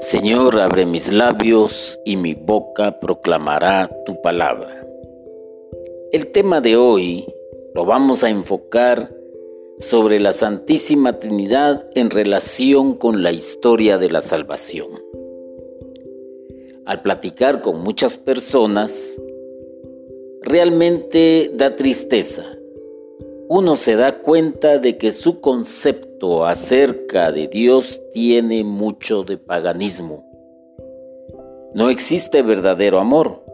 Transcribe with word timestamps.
Señor, 0.00 0.58
abre 0.58 0.86
mis 0.86 1.12
labios 1.12 2.00
y 2.04 2.16
mi 2.16 2.32
boca 2.34 2.98
proclamará 2.98 3.90
tu 4.06 4.20
palabra. 4.22 4.86
El 6.12 6.28
tema 6.28 6.62
de 6.62 6.76
hoy 6.76 7.26
lo 7.74 7.84
vamos 7.84 8.24
a 8.24 8.30
enfocar 8.30 9.14
sobre 9.78 10.18
la 10.18 10.32
Santísima 10.32 11.18
Trinidad 11.18 11.86
en 11.94 12.08
relación 12.08 12.94
con 12.94 13.22
la 13.22 13.32
historia 13.32 13.98
de 13.98 14.08
la 14.10 14.22
salvación. 14.22 15.07
Al 16.88 17.02
platicar 17.02 17.60
con 17.60 17.82
muchas 17.82 18.16
personas, 18.16 19.20
realmente 20.40 21.50
da 21.52 21.76
tristeza. 21.76 22.46
Uno 23.50 23.76
se 23.76 23.94
da 23.94 24.22
cuenta 24.22 24.78
de 24.78 24.96
que 24.96 25.12
su 25.12 25.42
concepto 25.42 26.46
acerca 26.46 27.30
de 27.30 27.46
Dios 27.46 28.00
tiene 28.14 28.64
mucho 28.64 29.22
de 29.22 29.36
paganismo. 29.36 30.24
No 31.74 31.90
existe 31.90 32.40
verdadero 32.40 33.00
amor. 33.00 33.44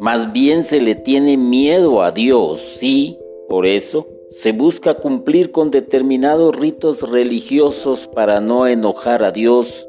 Más 0.00 0.32
bien 0.32 0.64
se 0.64 0.80
le 0.80 0.94
tiene 0.94 1.36
miedo 1.36 2.02
a 2.02 2.10
Dios 2.10 2.82
y, 2.82 3.18
por 3.50 3.66
eso, 3.66 4.08
se 4.30 4.52
busca 4.52 4.94
cumplir 4.94 5.52
con 5.52 5.70
determinados 5.70 6.56
ritos 6.56 7.10
religiosos 7.10 8.08
para 8.08 8.40
no 8.40 8.66
enojar 8.66 9.24
a 9.24 9.30
Dios, 9.30 9.86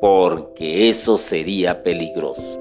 porque 0.00 0.88
eso 0.88 1.16
sería 1.16 1.82
peligroso. 1.82 2.60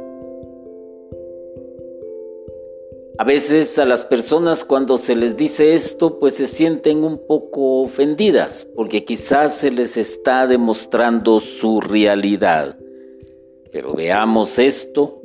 A 3.17 3.25
veces 3.25 3.77
a 3.79 3.85
las 3.85 4.05
personas 4.05 4.63
cuando 4.63 4.97
se 4.97 5.13
les 5.13 5.35
dice 5.35 5.73
esto, 5.73 6.19
pues 6.19 6.35
se 6.35 6.47
sienten 6.47 7.03
un 7.03 7.17
poco 7.27 7.81
ofendidas, 7.81 8.65
porque 8.75 9.03
quizás 9.03 9.55
se 9.55 9.71
les 9.71 9.97
está 9.97 10.47
demostrando 10.47 11.41
su 11.41 11.81
realidad. 11.81 12.77
Pero 13.73 13.93
veamos 13.93 14.57
esto 14.57 15.21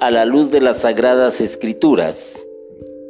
a 0.00 0.10
la 0.10 0.26
luz 0.26 0.50
de 0.50 0.60
las 0.60 0.82
sagradas 0.82 1.40
escrituras. 1.40 2.46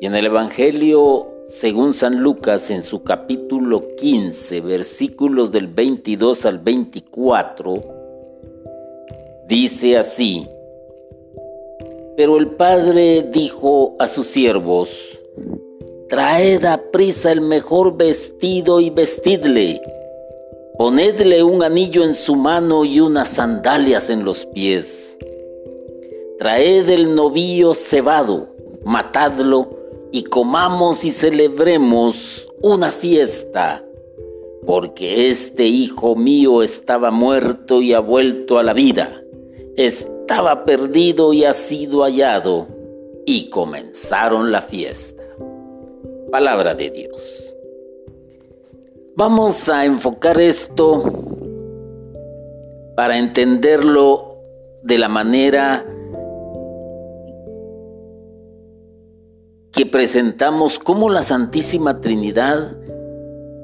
Y 0.00 0.06
en 0.06 0.14
el 0.14 0.26
Evangelio, 0.26 1.26
según 1.48 1.92
San 1.92 2.22
Lucas, 2.22 2.70
en 2.70 2.84
su 2.84 3.02
capítulo 3.02 3.88
15, 3.96 4.60
versículos 4.60 5.50
del 5.50 5.66
22 5.66 6.46
al 6.46 6.60
24, 6.60 7.99
dice 9.50 9.98
así, 9.98 10.46
pero 12.16 12.38
el 12.38 12.52
padre 12.52 13.28
dijo 13.32 13.96
a 13.98 14.06
sus 14.06 14.28
siervos, 14.28 15.18
Traed 16.08 16.64
a 16.64 16.80
prisa 16.92 17.32
el 17.32 17.40
mejor 17.40 17.96
vestido 17.96 18.80
y 18.80 18.90
vestidle. 18.90 19.80
Ponedle 20.78 21.42
un 21.42 21.64
anillo 21.64 22.04
en 22.04 22.14
su 22.14 22.36
mano 22.36 22.84
y 22.84 23.00
unas 23.00 23.28
sandalias 23.28 24.08
en 24.08 24.24
los 24.24 24.46
pies. 24.46 25.18
Traed 26.38 26.88
el 26.88 27.16
novillo 27.16 27.74
cebado, 27.74 28.54
matadlo 28.84 29.68
y 30.12 30.22
comamos 30.22 31.04
y 31.04 31.10
celebremos 31.10 32.48
una 32.62 32.92
fiesta, 32.92 33.84
porque 34.64 35.28
este 35.28 35.66
hijo 35.66 36.14
mío 36.14 36.62
estaba 36.62 37.10
muerto 37.10 37.82
y 37.82 37.94
ha 37.94 38.00
vuelto 38.00 38.56
a 38.56 38.62
la 38.62 38.74
vida 38.74 39.24
estaba 39.86 40.64
perdido 40.64 41.32
y 41.32 41.44
ha 41.44 41.52
sido 41.52 42.02
hallado. 42.02 42.66
Y 43.26 43.48
comenzaron 43.48 44.50
la 44.50 44.62
fiesta. 44.62 45.22
Palabra 46.30 46.74
de 46.74 46.90
Dios. 46.90 47.54
Vamos 49.16 49.68
a 49.68 49.84
enfocar 49.84 50.40
esto 50.40 51.02
para 52.96 53.18
entenderlo 53.18 54.28
de 54.82 54.98
la 54.98 55.08
manera 55.08 55.84
que 59.72 59.86
presentamos 59.86 60.78
cómo 60.78 61.10
la 61.10 61.22
Santísima 61.22 62.00
Trinidad 62.00 62.76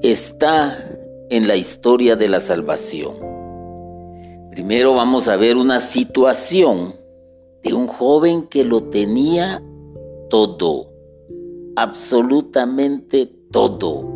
está 0.02 0.90
en 1.30 1.48
la 1.48 1.56
historia 1.56 2.16
de 2.16 2.28
la 2.28 2.40
salvación. 2.40 3.35
Primero 4.56 4.94
vamos 4.94 5.28
a 5.28 5.36
ver 5.36 5.58
una 5.58 5.78
situación 5.80 6.96
de 7.62 7.74
un 7.74 7.86
joven 7.86 8.44
que 8.44 8.64
lo 8.64 8.84
tenía 8.84 9.62
todo, 10.30 10.90
absolutamente 11.76 13.26
todo. 13.52 14.08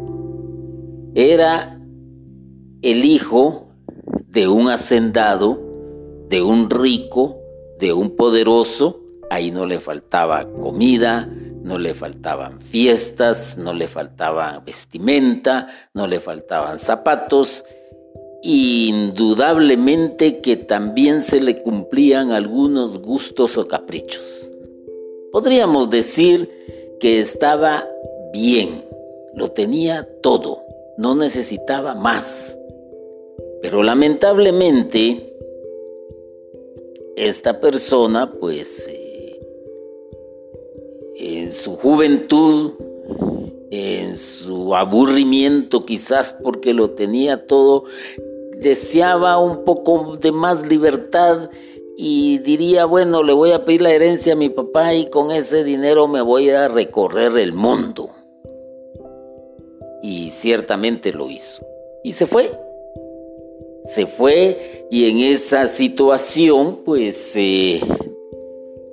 Era 1.15 1.79
el 2.81 3.05
hijo 3.05 3.69
de 4.29 4.49
un 4.49 4.71
hacendado, 4.71 5.61
de 6.31 6.41
un 6.41 6.71
rico, 6.71 7.39
de 7.79 7.93
un 7.93 8.17
poderoso. 8.17 9.03
Ahí 9.29 9.50
no 9.50 9.67
le 9.67 9.79
faltaba 9.79 10.50
comida, 10.55 11.29
no 11.62 11.77
le 11.77 11.93
faltaban 11.93 12.62
fiestas, 12.62 13.59
no 13.59 13.75
le 13.75 13.89
faltaba 13.89 14.62
vestimenta, 14.65 15.69
no 15.93 16.06
le 16.06 16.19
faltaban 16.19 16.79
zapatos 16.79 17.67
Indudablemente 18.43 20.41
que 20.41 20.56
también 20.56 21.23
se 21.23 21.41
le 21.41 21.62
cumplían 21.62 22.31
algunos 22.31 23.01
gustos 23.01 23.59
o 23.59 23.67
caprichos. 23.67 24.51
Podríamos 25.31 25.91
decir 25.91 26.50
que 26.99 27.21
estaba 27.21 27.87
bien, 28.33 28.84
lo 29.34 29.50
tenía 29.50 30.09
todo, 30.23 30.62
no 30.97 31.15
necesitaba 31.15 31.95
más. 31.95 32.59
Pero 33.62 33.83
lamentablemente, 33.83 35.37
esta 37.17 37.61
persona, 37.61 38.33
pues, 38.33 38.89
eh, 38.89 39.41
en 41.17 41.50
su 41.50 41.77
juventud, 41.77 42.73
en 43.71 44.17
su 44.17 44.75
aburrimiento 44.75 45.84
quizás 45.84 46.34
porque 46.43 46.75
lo 46.75 46.91
tenía 46.91 47.47
todo, 47.47 47.84
deseaba 48.60 49.38
un 49.38 49.65
poco 49.65 50.16
de 50.16 50.32
más 50.32 50.66
libertad 50.66 51.50
y 51.97 52.38
diría, 52.38 52.84
bueno, 52.87 53.22
le 53.22 53.32
voy 53.32 53.53
a 53.53 53.65
pedir 53.65 53.82
la 53.82 53.93
herencia 53.93 54.32
a 54.32 54.37
mi 54.37 54.48
papá 54.48 54.94
y 54.94 55.10
con 55.10 55.31
ese 55.31 55.65
dinero 55.65 56.09
me 56.09 56.22
voy 56.22 56.50
a 56.50 56.69
recorrer 56.69 57.37
el 57.37 57.53
mundo. 57.53 58.10
Y 60.03 60.31
ciertamente 60.31 61.12
lo 61.12 61.28
hizo. 61.28 61.66
Y 62.03 62.12
se 62.12 62.26
fue. 62.26 62.50
Se 63.84 64.06
fue 64.06 64.87
y 64.91 65.10
en 65.10 65.19
esa 65.19 65.66
situación, 65.66 66.81
pues, 66.84 67.34
eh, 67.37 67.81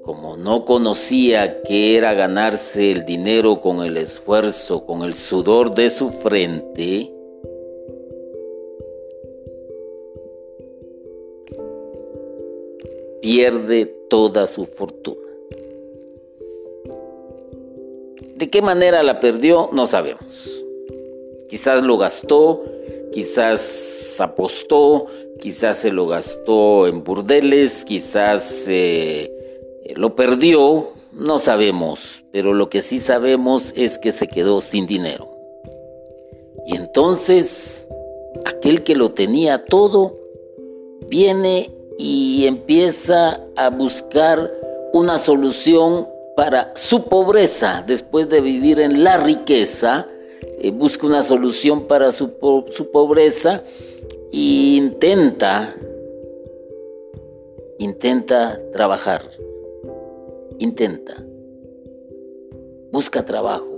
como 0.04 0.38
no 0.38 0.66
conocía 0.66 1.62
que 1.62 1.96
era 1.98 2.14
ganarse 2.14 2.92
el 2.92 3.06
dinero 3.06 3.60
con 3.62 3.86
el 3.86 3.98
esfuerzo, 3.98 4.86
con 4.86 5.04
el 5.04 5.14
sudor 5.14 5.76
de 5.76 5.90
su 5.90 6.10
frente, 6.10 7.14
pierde 13.22 13.86
toda 14.10 14.48
su 14.48 14.66
fortuna. 14.66 15.28
¿De 18.36 18.50
qué 18.50 18.62
manera 18.62 19.02
la 19.04 19.20
perdió? 19.20 19.70
No 19.74 19.88
sabemos. 19.88 20.64
Quizás 21.50 21.82
lo 21.82 21.98
gastó, 21.98 22.64
quizás 23.12 24.18
apostó, 24.20 25.08
quizás 25.40 25.78
se 25.78 25.92
lo 25.92 26.08
gastó 26.08 26.88
en 26.88 27.04
burdeles, 27.04 27.84
quizás 27.86 28.68
eh, 28.70 29.32
lo 29.96 30.16
perdió, 30.16 30.92
no 31.14 31.40
sabemos, 31.40 32.24
pero 32.32 32.54
lo 32.54 32.70
que 32.70 32.82
sí 32.82 33.00
sabemos 33.00 33.74
es 33.76 33.98
que 33.98 34.12
se 34.12 34.28
quedó 34.28 34.62
sin 34.62 34.86
dinero. 34.86 35.28
Y 36.68 36.76
entonces, 36.76 37.88
aquel 38.46 38.84
que 38.84 38.96
lo 38.96 39.12
tenía 39.12 39.66
todo, 39.66 40.16
viene 41.08 41.72
y 41.98 42.46
empieza 42.46 43.42
a 43.56 43.70
buscar 43.70 44.54
una 44.94 45.18
solución 45.18 46.08
para 46.36 46.72
su 46.76 47.06
pobreza. 47.06 47.84
Después 47.86 48.30
de 48.30 48.42
vivir 48.42 48.80
en 48.80 49.04
la 49.04 49.18
riqueza, 49.18 50.08
eh, 50.60 50.72
busca 50.72 51.08
una 51.08 51.22
solución 51.22 51.88
para 51.88 52.12
su, 52.12 52.34
su 52.72 52.92
pobreza 52.92 53.64
e 54.32 54.76
intenta, 54.78 55.76
intenta 57.80 58.60
trabajar, 58.72 59.24
intenta, 60.60 61.26
busca 62.92 63.26
trabajo. 63.26 63.74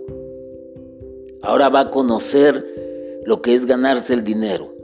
Ahora 1.42 1.70
va 1.70 1.82
a 1.82 1.92
conocer 1.92 2.66
lo 3.26 3.42
que 3.42 3.54
es 3.54 3.66
ganarse 3.66 4.14
el 4.14 4.24
dinero 4.24 4.79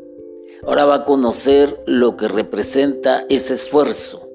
Ahora 0.63 0.85
va 0.85 0.95
a 0.95 1.05
conocer 1.05 1.83
lo 1.85 2.17
que 2.17 2.27
representa 2.27 3.25
ese 3.29 3.53
esfuerzo, 3.53 4.29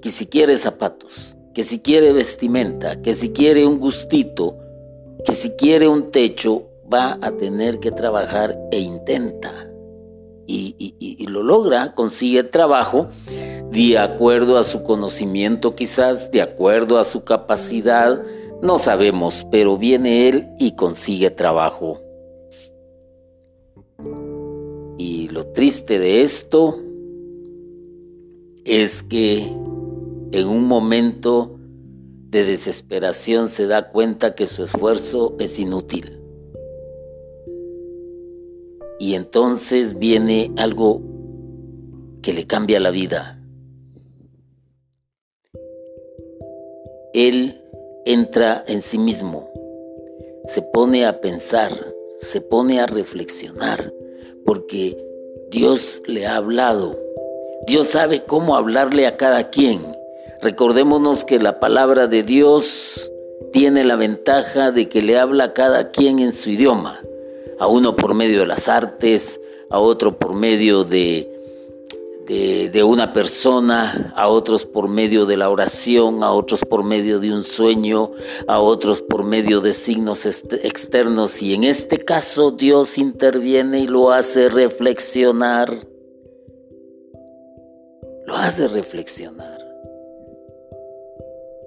que 0.00 0.10
si 0.10 0.26
quiere 0.26 0.56
zapatos, 0.56 1.36
que 1.54 1.62
si 1.62 1.80
quiere 1.80 2.12
vestimenta, 2.12 2.96
que 2.96 3.14
si 3.14 3.32
quiere 3.32 3.66
un 3.66 3.78
gustito, 3.78 4.58
que 5.24 5.34
si 5.34 5.50
quiere 5.50 5.88
un 5.88 6.10
techo, 6.10 6.68
va 6.92 7.18
a 7.20 7.32
tener 7.32 7.80
que 7.80 7.90
trabajar 7.90 8.58
e 8.70 8.80
intenta. 8.80 9.52
Y, 10.46 11.26
lo 11.28 11.42
logra, 11.42 11.94
consigue 11.94 12.42
trabajo 12.44 13.08
de 13.70 13.98
acuerdo 13.98 14.58
a 14.58 14.62
su 14.62 14.82
conocimiento 14.82 15.74
quizás, 15.74 16.30
de 16.30 16.42
acuerdo 16.42 16.98
a 16.98 17.04
su 17.04 17.24
capacidad, 17.24 18.22
no 18.62 18.78
sabemos, 18.78 19.46
pero 19.50 19.78
viene 19.78 20.28
él 20.28 20.48
y 20.58 20.72
consigue 20.76 21.30
trabajo. 21.30 22.03
Lo 25.34 25.48
triste 25.48 25.98
de 25.98 26.22
esto 26.22 26.78
es 28.64 29.02
que 29.02 29.38
en 30.30 30.46
un 30.46 30.68
momento 30.68 31.58
de 32.30 32.44
desesperación 32.44 33.48
se 33.48 33.66
da 33.66 33.90
cuenta 33.90 34.36
que 34.36 34.46
su 34.46 34.62
esfuerzo 34.62 35.34
es 35.40 35.58
inútil. 35.58 36.20
Y 39.00 39.16
entonces 39.16 39.98
viene 39.98 40.52
algo 40.56 41.02
que 42.22 42.32
le 42.32 42.46
cambia 42.46 42.78
la 42.78 42.92
vida. 42.92 43.42
Él 47.12 47.60
entra 48.06 48.64
en 48.68 48.80
sí 48.80 48.98
mismo, 48.98 49.50
se 50.44 50.62
pone 50.62 51.06
a 51.06 51.20
pensar, 51.20 51.72
se 52.20 52.40
pone 52.40 52.78
a 52.78 52.86
reflexionar, 52.86 53.92
porque 54.44 55.03
Dios 55.54 56.02
le 56.06 56.26
ha 56.26 56.34
hablado. 56.34 56.98
Dios 57.68 57.86
sabe 57.86 58.24
cómo 58.24 58.56
hablarle 58.56 59.06
a 59.06 59.16
cada 59.16 59.50
quien. 59.50 59.86
Recordémonos 60.42 61.24
que 61.24 61.38
la 61.38 61.60
palabra 61.60 62.08
de 62.08 62.24
Dios 62.24 63.12
tiene 63.52 63.84
la 63.84 63.94
ventaja 63.94 64.72
de 64.72 64.88
que 64.88 65.00
le 65.00 65.16
habla 65.16 65.44
a 65.44 65.52
cada 65.52 65.92
quien 65.92 66.18
en 66.18 66.32
su 66.32 66.50
idioma, 66.50 67.00
a 67.60 67.68
uno 67.68 67.94
por 67.94 68.14
medio 68.14 68.40
de 68.40 68.48
las 68.48 68.68
artes, 68.68 69.40
a 69.70 69.78
otro 69.78 70.18
por 70.18 70.34
medio 70.34 70.82
de 70.82 71.30
de, 72.26 72.84
una 72.84 73.12
persona, 73.12 74.12
a 74.16 74.28
otros 74.28 74.64
por 74.64 74.88
medio 74.88 75.26
de 75.26 75.36
la 75.36 75.50
oración, 75.50 76.22
a 76.22 76.32
otros 76.32 76.60
por 76.64 76.84
medio 76.84 77.20
de 77.20 77.32
un 77.32 77.44
sueño, 77.44 78.12
a 78.46 78.60
otros 78.60 79.02
por 79.02 79.24
medio 79.24 79.60
de 79.60 79.72
signos 79.72 80.26
externos. 80.26 81.42
Y 81.42 81.54
en 81.54 81.64
este 81.64 81.98
caso 81.98 82.50
Dios 82.50 82.98
interviene 82.98 83.80
y 83.80 83.86
lo 83.86 84.12
hace 84.12 84.48
reflexionar. 84.48 85.86
Lo 88.26 88.36
hace 88.36 88.68
reflexionar. 88.68 89.60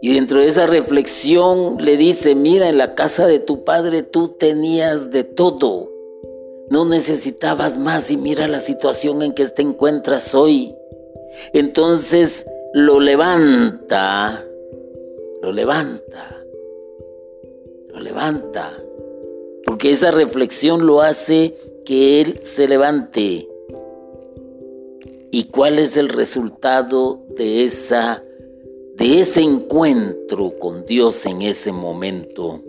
Y 0.01 0.13
dentro 0.13 0.39
de 0.39 0.47
esa 0.47 0.67
reflexión 0.67 1.77
le 1.79 1.97
dice, 1.97 2.35
mira, 2.35 2.69
en 2.69 2.77
la 2.77 2.95
casa 2.95 3.25
de 3.27 3.39
tu 3.39 3.63
padre 3.63 4.03
tú 4.03 4.29
tenías 4.29 5.09
de 5.11 5.23
todo 5.23 5.96
no 6.69 6.85
necesitabas 6.85 7.77
más 7.77 8.11
y 8.11 8.17
mira 8.17 8.47
la 8.47 8.59
situación 8.59 9.21
en 9.21 9.33
que 9.33 9.47
te 9.47 9.61
encuentras 9.61 10.35
hoy. 10.35 10.75
Entonces 11.53 12.45
lo 12.73 12.99
levanta, 12.99 14.45
lo 15.41 15.51
levanta, 15.51 16.43
lo 17.89 17.99
levanta. 17.99 18.71
Porque 19.65 19.91
esa 19.91 20.11
reflexión 20.11 20.85
lo 20.85 21.01
hace 21.01 21.55
que 21.85 22.21
Él 22.21 22.39
se 22.43 22.67
levante. 22.67 23.47
¿Y 25.31 25.45
cuál 25.45 25.79
es 25.79 25.97
el 25.97 26.09
resultado 26.09 27.21
de 27.29 27.63
esa 27.63 28.23
de 28.95 29.19
ese 29.19 29.41
encuentro 29.41 30.57
con 30.57 30.85
Dios 30.85 31.25
en 31.27 31.43
ese 31.43 31.71
momento? 31.71 32.63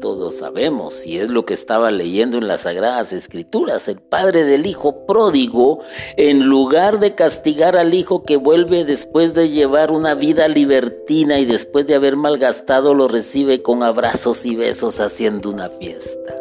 Todos 0.00 0.36
sabemos, 0.36 1.06
y 1.06 1.18
es 1.18 1.28
lo 1.28 1.44
que 1.44 1.54
estaba 1.54 1.90
leyendo 1.90 2.38
en 2.38 2.48
las 2.48 2.62
Sagradas 2.62 3.12
Escrituras, 3.12 3.86
el 3.86 4.00
padre 4.00 4.44
del 4.44 4.66
hijo 4.66 5.06
pródigo, 5.06 5.80
en 6.16 6.46
lugar 6.46 6.98
de 6.98 7.14
castigar 7.14 7.76
al 7.76 7.94
hijo 7.94 8.22
que 8.24 8.36
vuelve 8.36 8.84
después 8.84 9.34
de 9.34 9.50
llevar 9.50 9.92
una 9.92 10.14
vida 10.14 10.48
libertina 10.48 11.38
y 11.38 11.44
después 11.44 11.86
de 11.86 11.94
haber 11.94 12.16
malgastado, 12.16 12.94
lo 12.94 13.06
recibe 13.06 13.62
con 13.62 13.82
abrazos 13.82 14.44
y 14.46 14.56
besos 14.56 14.98
haciendo 14.98 15.50
una 15.50 15.68
fiesta. 15.68 16.34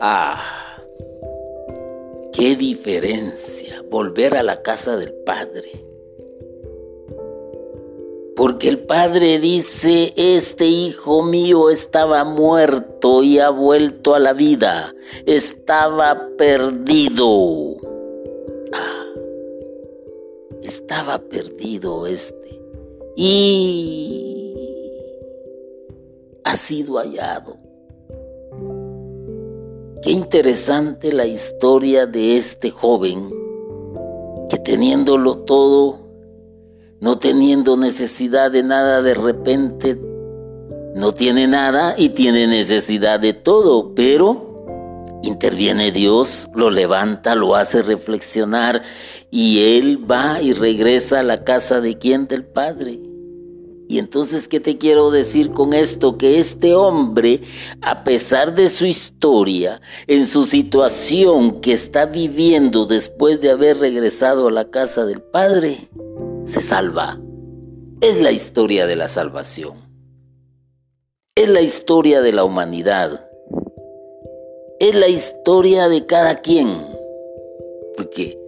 Ah, 0.00 0.42
qué 2.32 2.56
diferencia 2.56 3.82
volver 3.90 4.36
a 4.36 4.42
la 4.42 4.62
casa 4.62 4.96
del 4.96 5.12
padre 5.12 5.83
porque 8.36 8.68
el 8.68 8.80
padre 8.80 9.38
dice, 9.38 10.12
este 10.16 10.66
hijo 10.66 11.22
mío 11.22 11.70
estaba 11.70 12.24
muerto 12.24 13.22
y 13.22 13.38
ha 13.38 13.50
vuelto 13.50 14.14
a 14.14 14.18
la 14.18 14.32
vida, 14.32 14.92
estaba 15.24 16.28
perdido. 16.36 17.76
Ah, 18.72 19.06
estaba 20.62 21.18
perdido 21.18 22.06
este 22.06 22.60
y 23.16 24.54
ha 26.42 26.56
sido 26.56 26.98
hallado. 26.98 27.56
Qué 30.02 30.10
interesante 30.10 31.12
la 31.12 31.26
historia 31.26 32.06
de 32.06 32.36
este 32.36 32.70
joven 32.70 33.30
que 34.50 34.58
teniéndolo 34.58 35.38
todo, 35.38 36.03
no 37.00 37.18
teniendo 37.18 37.76
necesidad 37.76 38.50
de 38.50 38.62
nada, 38.62 39.02
de 39.02 39.14
repente 39.14 40.00
no 40.94 41.12
tiene 41.12 41.46
nada 41.46 41.94
y 41.98 42.10
tiene 42.10 42.46
necesidad 42.46 43.18
de 43.20 43.32
todo, 43.32 43.94
pero 43.94 45.18
interviene 45.22 45.90
Dios, 45.90 46.48
lo 46.54 46.70
levanta, 46.70 47.34
lo 47.34 47.56
hace 47.56 47.82
reflexionar 47.82 48.82
y 49.30 49.76
él 49.76 50.10
va 50.10 50.40
y 50.40 50.52
regresa 50.52 51.20
a 51.20 51.24
la 51.24 51.44
casa 51.44 51.80
de 51.80 51.98
quien 51.98 52.28
del 52.28 52.44
Padre. 52.44 53.00
Y 53.86 53.98
entonces, 53.98 54.48
¿qué 54.48 54.60
te 54.60 54.78
quiero 54.78 55.10
decir 55.10 55.50
con 55.50 55.74
esto? 55.74 56.16
Que 56.16 56.38
este 56.38 56.74
hombre, 56.74 57.42
a 57.82 58.02
pesar 58.02 58.54
de 58.54 58.68
su 58.68 58.86
historia, 58.86 59.80
en 60.06 60.26
su 60.26 60.46
situación 60.46 61.60
que 61.60 61.72
está 61.72 62.06
viviendo 62.06 62.86
después 62.86 63.40
de 63.40 63.50
haber 63.50 63.78
regresado 63.78 64.48
a 64.48 64.52
la 64.52 64.70
casa 64.70 65.04
del 65.04 65.20
Padre, 65.20 65.90
se 66.44 66.60
salva. 66.60 67.18
Es 68.00 68.20
la 68.20 68.30
historia 68.30 68.86
de 68.86 68.96
la 68.96 69.08
salvación. 69.08 69.72
Es 71.34 71.48
la 71.48 71.62
historia 71.62 72.20
de 72.20 72.32
la 72.32 72.44
humanidad. 72.44 73.30
Es 74.78 74.94
la 74.94 75.08
historia 75.08 75.88
de 75.88 76.04
cada 76.04 76.36
quien. 76.36 76.86
Porque 77.96 78.38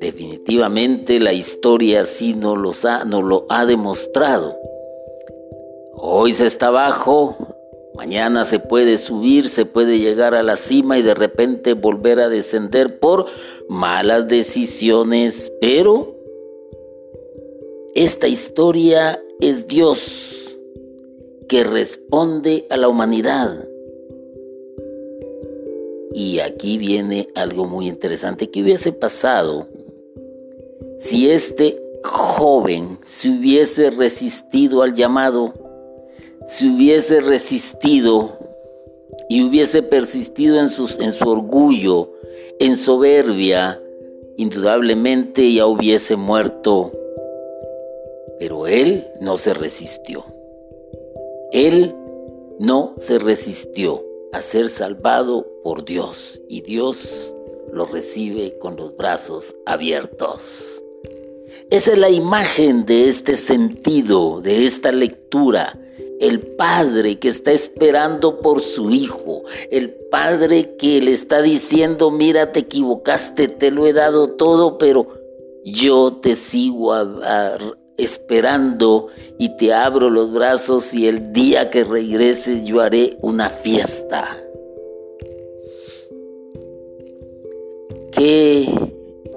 definitivamente 0.00 1.18
la 1.18 1.32
historia 1.32 2.02
así 2.02 2.34
nos, 2.34 2.84
ha, 2.84 3.04
nos 3.04 3.24
lo 3.24 3.46
ha 3.48 3.66
demostrado. 3.66 4.56
Hoy 5.94 6.32
se 6.32 6.46
está 6.46 6.68
abajo, 6.68 7.36
mañana 7.94 8.44
se 8.44 8.60
puede 8.60 8.96
subir, 8.98 9.48
se 9.48 9.66
puede 9.66 9.98
llegar 9.98 10.34
a 10.34 10.44
la 10.44 10.56
cima 10.56 10.96
y 10.96 11.02
de 11.02 11.14
repente 11.14 11.74
volver 11.74 12.20
a 12.20 12.28
descender 12.28 13.00
por 13.00 13.26
malas 13.68 14.28
decisiones, 14.28 15.52
pero 15.60 16.21
esta 17.94 18.26
historia 18.26 19.22
es 19.40 19.66
Dios 19.66 20.58
que 21.46 21.62
responde 21.62 22.66
a 22.70 22.78
la 22.78 22.88
humanidad. 22.88 23.68
Y 26.14 26.38
aquí 26.40 26.78
viene 26.78 27.28
algo 27.34 27.66
muy 27.66 27.88
interesante. 27.88 28.50
¿Qué 28.50 28.62
hubiese 28.62 28.92
pasado 28.92 29.68
si 30.98 31.30
este 31.30 31.82
joven 32.02 32.98
se 33.04 33.28
hubiese 33.28 33.90
resistido 33.90 34.82
al 34.82 34.94
llamado, 34.94 35.52
se 36.46 36.68
hubiese 36.68 37.20
resistido 37.20 38.38
y 39.28 39.42
hubiese 39.42 39.82
persistido 39.82 40.58
en 40.58 40.68
en 41.00 41.12
su 41.12 41.28
orgullo, 41.28 42.10
en 42.58 42.76
soberbia, 42.76 43.78
indudablemente 44.38 45.52
ya 45.52 45.66
hubiese 45.66 46.16
muerto 46.16 46.92
pero 48.38 48.66
él 48.66 49.08
no 49.20 49.36
se 49.36 49.54
resistió. 49.54 50.24
Él 51.52 51.94
no 52.58 52.94
se 52.96 53.18
resistió 53.18 54.04
a 54.32 54.40
ser 54.40 54.68
salvado 54.68 55.46
por 55.62 55.84
Dios 55.84 56.40
y 56.48 56.62
Dios 56.62 57.34
lo 57.72 57.86
recibe 57.86 58.58
con 58.58 58.76
los 58.76 58.96
brazos 58.96 59.56
abiertos. 59.66 60.84
Esa 61.70 61.92
es 61.92 61.98
la 61.98 62.10
imagen 62.10 62.84
de 62.84 63.08
este 63.08 63.34
sentido, 63.34 64.40
de 64.40 64.64
esta 64.66 64.92
lectura. 64.92 65.78
El 66.20 66.40
padre 66.40 67.18
que 67.18 67.28
está 67.28 67.50
esperando 67.50 68.40
por 68.40 68.62
su 68.62 68.90
hijo, 68.90 69.42
el 69.70 69.90
padre 70.10 70.76
que 70.76 71.00
le 71.00 71.12
está 71.12 71.42
diciendo, 71.42 72.10
mira, 72.10 72.52
te 72.52 72.60
equivocaste, 72.60 73.48
te 73.48 73.70
lo 73.70 73.86
he 73.86 73.92
dado 73.92 74.28
todo, 74.28 74.78
pero 74.78 75.08
yo 75.64 76.12
te 76.12 76.34
sigo 76.34 76.92
esperando 77.96 79.08
y 79.38 79.56
te 79.56 79.72
abro 79.72 80.10
los 80.10 80.32
brazos 80.32 80.94
y 80.94 81.06
el 81.06 81.32
día 81.32 81.70
que 81.70 81.84
regreses 81.84 82.64
yo 82.64 82.80
haré 82.80 83.16
una 83.20 83.48
fiesta. 83.48 84.28
Qué 88.12 88.68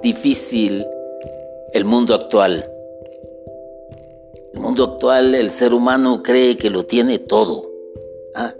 difícil 0.02 0.86
el 1.72 1.84
mundo 1.84 2.14
actual. 2.14 2.70
El 4.52 4.60
mundo 4.60 4.84
actual, 4.84 5.34
el 5.34 5.50
ser 5.50 5.74
humano 5.74 6.22
cree 6.22 6.56
que 6.56 6.70
lo 6.70 6.84
tiene 6.84 7.18
todo. 7.18 7.70
¿ah? 8.34 8.54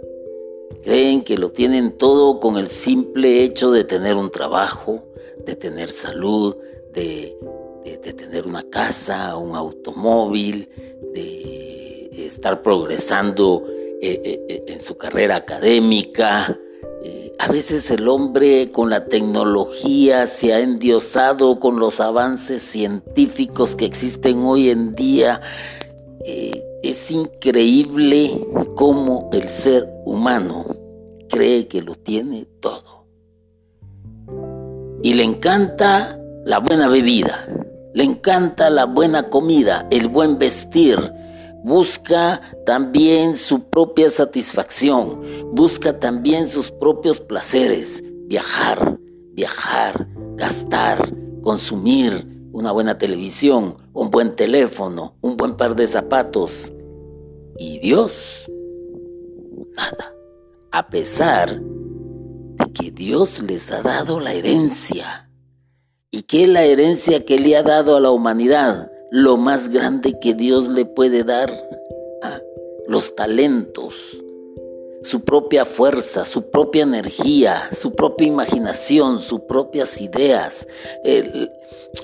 Creen 0.83 1.23
que 1.23 1.37
lo 1.37 1.49
tienen 1.49 1.97
todo 1.97 2.39
con 2.39 2.57
el 2.57 2.67
simple 2.67 3.43
hecho 3.43 3.71
de 3.71 3.83
tener 3.83 4.15
un 4.15 4.29
trabajo, 4.29 5.03
de 5.45 5.55
tener 5.55 5.89
salud, 5.89 6.55
de, 6.93 7.37
tener 7.97 8.45
una 8.45 8.63
casa, 8.63 9.35
un 9.37 9.55
automóvil, 9.55 10.69
de 11.13 12.25
estar 12.25 12.61
progresando 12.61 13.63
eh, 14.01 14.21
eh, 14.23 14.45
eh, 14.49 14.63
en 14.67 14.79
su 14.79 14.97
carrera 14.97 15.37
académica. 15.37 16.59
a 17.39 17.51
veces 17.51 17.91
el 17.91 18.07
hombre 18.07 18.71
con 18.71 18.89
la 18.89 19.05
tecnología 19.05 20.25
se 20.25 20.53
ha 20.53 20.59
endiosado 20.59 21.59
con 21.59 21.79
los 21.79 21.99
avances 21.99 22.61
científicos 22.61 23.75
que 23.75 23.85
existen 23.85 24.43
hoy 24.43 24.69
en 24.69 24.95
día. 24.95 25.41
es 26.83 27.11
increíble 27.11 28.31
cómo 28.75 29.29
el 29.33 29.49
ser 29.49 29.87
humano 30.05 30.65
cree 31.29 31.67
que 31.67 31.81
lo 31.81 31.95
tiene 31.95 32.45
todo. 32.59 33.05
Y 35.03 35.13
le 35.13 35.23
encanta 35.23 36.19
la 36.45 36.59
buena 36.59 36.87
bebida, 36.87 37.47
le 37.97 38.03
encanta 38.03 38.69
la 38.69 38.85
buena 38.85 39.23
comida, 39.23 39.87
el 39.89 40.07
buen 40.07 40.37
vestir. 40.37 40.99
Busca 41.63 42.39
también 42.63 43.35
su 43.35 43.63
propia 43.71 44.07
satisfacción, 44.11 45.19
busca 45.51 45.99
también 45.99 46.45
sus 46.45 46.69
propios 46.69 47.19
placeres, 47.19 48.03
viajar, 48.27 48.99
viajar, 49.33 50.07
gastar, 50.35 51.11
consumir 51.41 52.47
una 52.51 52.71
buena 52.71 52.99
televisión, 52.99 53.77
un 53.93 54.11
buen 54.11 54.35
teléfono, 54.35 55.15
un 55.21 55.35
buen 55.35 55.57
par 55.57 55.75
de 55.75 55.87
zapatos. 55.87 56.71
Y 57.57 57.79
Dios, 57.79 58.45
nada. 59.75 60.13
A 60.71 60.87
pesar 60.87 61.59
de 61.59 62.73
que 62.73 62.91
Dios 62.91 63.41
les 63.41 63.71
ha 63.71 63.81
dado 63.81 64.19
la 64.19 64.33
herencia 64.33 65.26
¿Y 66.17 66.23
qué 66.23 66.45
es 66.45 66.49
la 66.49 66.63
herencia 66.63 67.23
que 67.23 67.37
le 67.37 67.55
ha 67.55 67.61
dado 67.61 67.95
a 67.95 67.99
la 67.99 68.09
humanidad? 68.09 68.91
Lo 69.11 69.37
más 69.37 69.69
grande 69.69 70.17
que 70.19 70.33
Dios 70.33 70.67
le 70.67 70.83
puede 70.83 71.23
dar. 71.23 71.53
Los 72.87 73.15
talentos, 73.15 74.17
su 75.03 75.23
propia 75.23 75.63
fuerza, 75.63 76.25
su 76.25 76.49
propia 76.49 76.81
energía, 76.81 77.69
su 77.71 77.93
propia 77.93 78.25
imaginación, 78.25 79.21
sus 79.21 79.41
propias 79.41 80.01
ideas, 80.01 80.67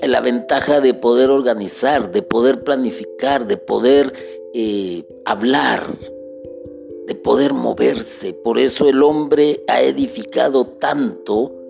la 0.00 0.20
ventaja 0.20 0.80
de 0.80 0.94
poder 0.94 1.30
organizar, 1.30 2.12
de 2.12 2.22
poder 2.22 2.62
planificar, 2.62 3.48
de 3.48 3.56
poder 3.56 4.12
eh, 4.54 5.02
hablar, 5.24 5.92
de 7.08 7.16
poder 7.16 7.52
moverse. 7.52 8.32
Por 8.32 8.60
eso 8.60 8.88
el 8.88 9.02
hombre 9.02 9.64
ha 9.66 9.82
edificado 9.82 10.68
tanto 10.68 11.63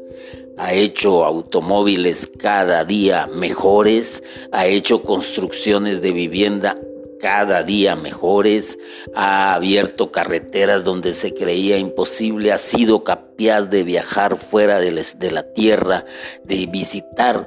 ha 0.57 0.73
hecho 0.73 1.25
automóviles 1.25 2.31
cada 2.39 2.85
día 2.85 3.27
mejores, 3.27 4.23
ha 4.53 4.67
hecho 4.67 5.03
construcciones 5.03 6.01
de 6.01 6.13
vivienda 6.13 6.77
cada 7.21 7.63
día 7.63 7.97
mejores, 7.97 8.79
ha 9.15 9.55
abierto 9.55 10.13
carreteras 10.13 10.85
donde 10.85 11.13
se 11.13 11.33
creía 11.33 11.79
imposible, 11.79 12.53
ha 12.53 12.59
sido 12.59 13.03
capaz 13.03 13.63
de 13.63 13.83
viajar 13.83 14.37
fuera 14.37 14.79
de 14.79 15.31
la 15.31 15.43
tierra, 15.55 16.05
de 16.45 16.67
visitar 16.67 17.47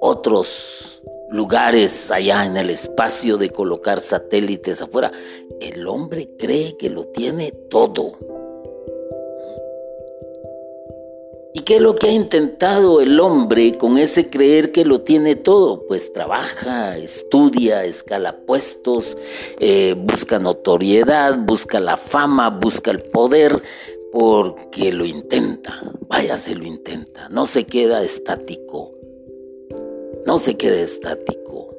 otros 0.00 1.02
lugares 1.30 2.10
allá 2.10 2.44
en 2.44 2.56
el 2.56 2.68
espacio, 2.68 3.38
de 3.38 3.50
colocar 3.50 3.98
satélites 3.98 4.82
afuera. 4.82 5.10
El 5.60 5.86
hombre 5.86 6.28
cree 6.38 6.76
que 6.76 6.90
lo 6.90 7.06
tiene 7.06 7.52
todo 7.70 8.18
¿Y 11.54 11.60
qué 11.60 11.76
es 11.76 11.82
lo 11.82 11.94
que 11.94 12.06
ha 12.06 12.12
intentado 12.12 13.02
el 13.02 13.20
hombre 13.20 13.76
con 13.76 13.98
ese 13.98 14.30
creer 14.30 14.72
que 14.72 14.86
lo 14.86 15.02
tiene 15.02 15.36
todo? 15.36 15.86
Pues 15.86 16.10
trabaja, 16.10 16.96
estudia, 16.96 17.84
escala 17.84 18.38
puestos, 18.46 19.18
eh, 19.60 19.94
busca 19.96 20.38
notoriedad, 20.38 21.38
busca 21.38 21.78
la 21.78 21.98
fama, 21.98 22.48
busca 22.48 22.90
el 22.90 23.02
poder, 23.02 23.60
porque 24.10 24.92
lo 24.92 25.04
intenta. 25.04 25.74
Vaya, 26.08 26.38
se 26.38 26.54
lo 26.54 26.64
intenta. 26.64 27.28
No 27.28 27.44
se 27.44 27.64
queda 27.64 28.02
estático. 28.02 28.94
No 30.24 30.38
se 30.38 30.56
queda 30.56 30.80
estático. 30.80 31.74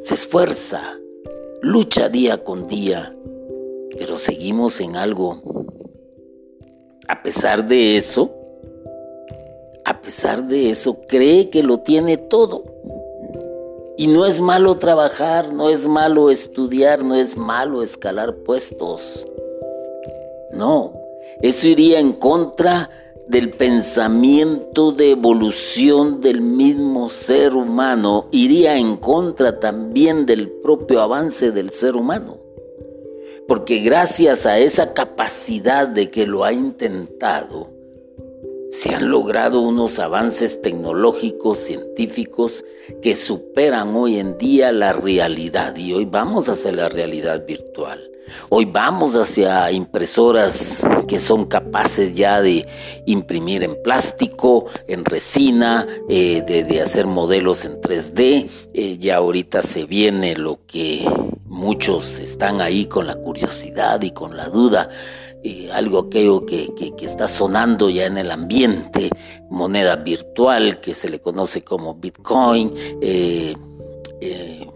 Se 0.00 0.14
esfuerza, 0.14 0.98
lucha 1.60 2.08
día 2.08 2.42
con 2.42 2.66
día, 2.66 3.14
pero 3.98 4.16
seguimos 4.16 4.80
en 4.80 4.96
algo. 4.96 5.42
A 7.06 7.22
pesar 7.22 7.66
de 7.66 7.98
eso, 7.98 8.43
a 9.84 10.00
pesar 10.00 10.44
de 10.44 10.70
eso, 10.70 11.00
cree 11.06 11.50
que 11.50 11.62
lo 11.62 11.78
tiene 11.80 12.16
todo. 12.16 12.64
Y 13.96 14.08
no 14.08 14.26
es 14.26 14.40
malo 14.40 14.74
trabajar, 14.76 15.52
no 15.52 15.68
es 15.68 15.86
malo 15.86 16.30
estudiar, 16.30 17.04
no 17.04 17.14
es 17.14 17.36
malo 17.36 17.82
escalar 17.82 18.34
puestos. 18.36 19.28
No, 20.52 20.92
eso 21.40 21.68
iría 21.68 22.00
en 22.00 22.12
contra 22.12 22.90
del 23.28 23.50
pensamiento 23.50 24.92
de 24.92 25.12
evolución 25.12 26.20
del 26.20 26.40
mismo 26.40 27.08
ser 27.08 27.54
humano, 27.54 28.26
iría 28.32 28.76
en 28.76 28.96
contra 28.96 29.60
también 29.60 30.26
del 30.26 30.50
propio 30.50 31.00
avance 31.00 31.50
del 31.50 31.70
ser 31.70 31.96
humano. 31.96 32.38
Porque 33.46 33.78
gracias 33.78 34.46
a 34.46 34.58
esa 34.58 34.94
capacidad 34.94 35.86
de 35.86 36.08
que 36.08 36.26
lo 36.26 36.44
ha 36.44 36.52
intentado, 36.52 37.73
se 38.74 38.92
han 38.92 39.08
logrado 39.08 39.60
unos 39.60 40.00
avances 40.00 40.60
tecnológicos, 40.60 41.58
científicos, 41.58 42.64
que 43.00 43.14
superan 43.14 43.94
hoy 43.94 44.18
en 44.18 44.36
día 44.36 44.72
la 44.72 44.92
realidad. 44.92 45.76
Y 45.76 45.92
hoy 45.92 46.06
vamos 46.06 46.48
hacia 46.48 46.72
la 46.72 46.88
realidad 46.88 47.46
virtual. 47.46 48.10
Hoy 48.48 48.64
vamos 48.64 49.14
hacia 49.14 49.70
impresoras 49.70 50.84
que 51.06 51.20
son 51.20 51.44
capaces 51.44 52.14
ya 52.14 52.42
de 52.42 52.66
imprimir 53.06 53.62
en 53.62 53.80
plástico, 53.80 54.66
en 54.88 55.04
resina, 55.04 55.86
eh, 56.08 56.42
de, 56.42 56.80
hacer 56.80 57.06
modelos 57.06 57.64
en 57.64 57.80
3D. 57.80 58.50
Eh, 58.74 58.98
ya 58.98 59.16
ahorita 59.16 59.62
se 59.62 59.84
viene 59.84 60.34
lo 60.34 60.58
que 60.66 61.08
muchos 61.44 62.18
están 62.18 62.60
ahí 62.60 62.86
con 62.86 63.06
la 63.06 63.14
curiosidad 63.14 64.02
y 64.02 64.10
con 64.10 64.36
la 64.36 64.48
duda 64.48 64.90
algo 65.72 65.98
aquello 65.98 66.46
que, 66.46 66.72
está 67.02 67.28
sonando 67.28 67.90
ya 67.90 68.06
en 68.06 68.18
el 68.18 68.30
ambiente, 68.30 69.10
moneda 69.50 69.96
virtual 69.96 70.80
que 70.80 70.94
se 70.94 71.08
le 71.08 71.20
conoce 71.20 71.62
como 71.62 71.94
Bitcoin, 71.94 72.72
eh, 73.00 73.54
eh, 74.20 74.66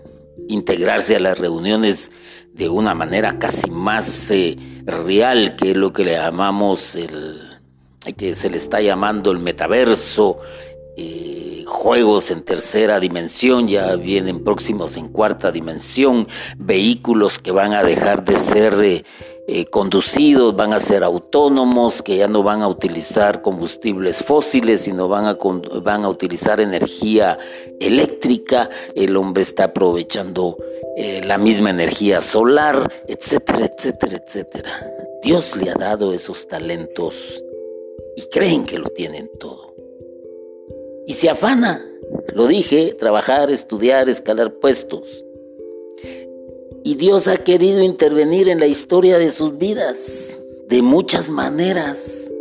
integrarse 0.48 1.16
a 1.16 1.20
las 1.20 1.38
reuniones 1.38 2.12
de 2.52 2.68
una 2.68 2.94
manera 2.94 3.38
casi 3.38 3.70
más 3.70 4.30
eh, 4.30 4.56
real, 4.84 5.56
que 5.56 5.70
es 5.70 5.76
lo 5.76 5.92
que 5.92 6.04
le 6.04 6.12
llamamos 6.12 6.96
el, 6.96 7.40
que 8.16 8.34
se 8.34 8.50
le 8.50 8.56
está 8.56 8.80
llamando 8.80 9.30
el 9.30 9.38
metaverso, 9.38 10.38
juegos 11.64 12.30
en 12.30 12.42
tercera 12.42 12.98
dimensión, 12.98 13.68
ya 13.68 13.94
vienen 13.94 14.42
próximos 14.42 14.96
en 14.96 15.08
cuarta 15.08 15.52
dimensión, 15.52 16.26
vehículos 16.56 17.38
que 17.38 17.52
van 17.52 17.74
a 17.74 17.82
dejar 17.82 18.24
de 18.24 18.38
ser 18.38 19.04
conducidos, 19.70 20.54
van 20.54 20.74
a 20.74 20.78
ser 20.78 21.02
autónomos, 21.02 22.02
que 22.02 22.18
ya 22.18 22.28
no 22.28 22.42
van 22.42 22.60
a 22.60 22.68
utilizar 22.68 23.40
combustibles 23.40 24.22
fósiles, 24.22 24.82
sino 24.82 25.08
van 25.08 25.24
a, 25.24 25.38
van 25.80 26.04
a 26.04 26.08
utilizar 26.10 26.60
energía 26.60 27.38
eléctrica. 27.80 28.68
El 28.94 29.16
hombre 29.16 29.42
está 29.42 29.64
aprovechando 29.64 30.58
eh, 30.96 31.22
la 31.24 31.38
misma 31.38 31.70
energía 31.70 32.20
solar, 32.20 32.92
etcétera, 33.06 33.64
etcétera, 33.64 34.22
etcétera. 34.24 34.92
Dios 35.22 35.56
le 35.56 35.70
ha 35.70 35.74
dado 35.74 36.12
esos 36.12 36.46
talentos 36.46 37.42
y 38.16 38.22
creen 38.28 38.64
que 38.64 38.78
lo 38.78 38.90
tienen 38.90 39.30
todo. 39.38 39.74
Y 41.06 41.12
se 41.12 41.30
afana, 41.30 41.82
lo 42.34 42.46
dije, 42.46 42.94
trabajar, 42.94 43.50
estudiar, 43.50 44.08
escalar 44.08 44.52
puestos. 44.54 45.24
Y 46.88 46.94
Dios 46.94 47.28
ha 47.28 47.36
querido 47.36 47.82
intervenir 47.82 48.48
en 48.48 48.60
la 48.60 48.66
historia 48.66 49.18
de 49.18 49.28
sus 49.28 49.58
vidas 49.58 50.40
de 50.70 50.80
muchas 50.80 51.28
maneras, 51.28 52.32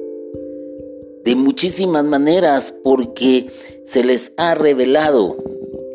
de 1.26 1.36
muchísimas 1.36 2.06
maneras, 2.06 2.74
porque 2.82 3.52
se 3.84 4.06
les 4.06 4.32
ha 4.38 4.56
revelado 4.56 5.36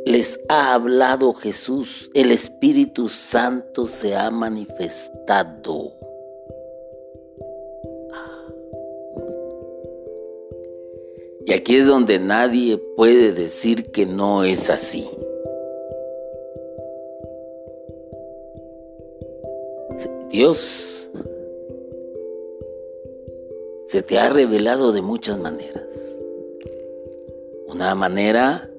les 0.04 0.38
ha 0.50 0.74
hablado 0.74 1.32
Jesús, 1.32 2.10
el 2.12 2.30
Espíritu 2.30 3.08
Santo 3.08 3.86
se 3.86 4.16
ha 4.16 4.30
manifestado. 4.30 5.94
Y 11.46 11.52
aquí 11.54 11.76
es 11.76 11.86
donde 11.86 12.18
nadie 12.18 12.76
puede 12.96 13.32
decir 13.32 13.90
que 13.92 14.04
no 14.04 14.44
es 14.44 14.68
así. 14.68 15.08
Dios 20.32 21.10
se 23.84 24.00
te 24.00 24.18
ha 24.18 24.30
revelado 24.30 24.92
de 24.92 25.02
muchas 25.02 25.38
maneras. 25.38 26.22
Una 27.66 27.94
manera 27.94 28.70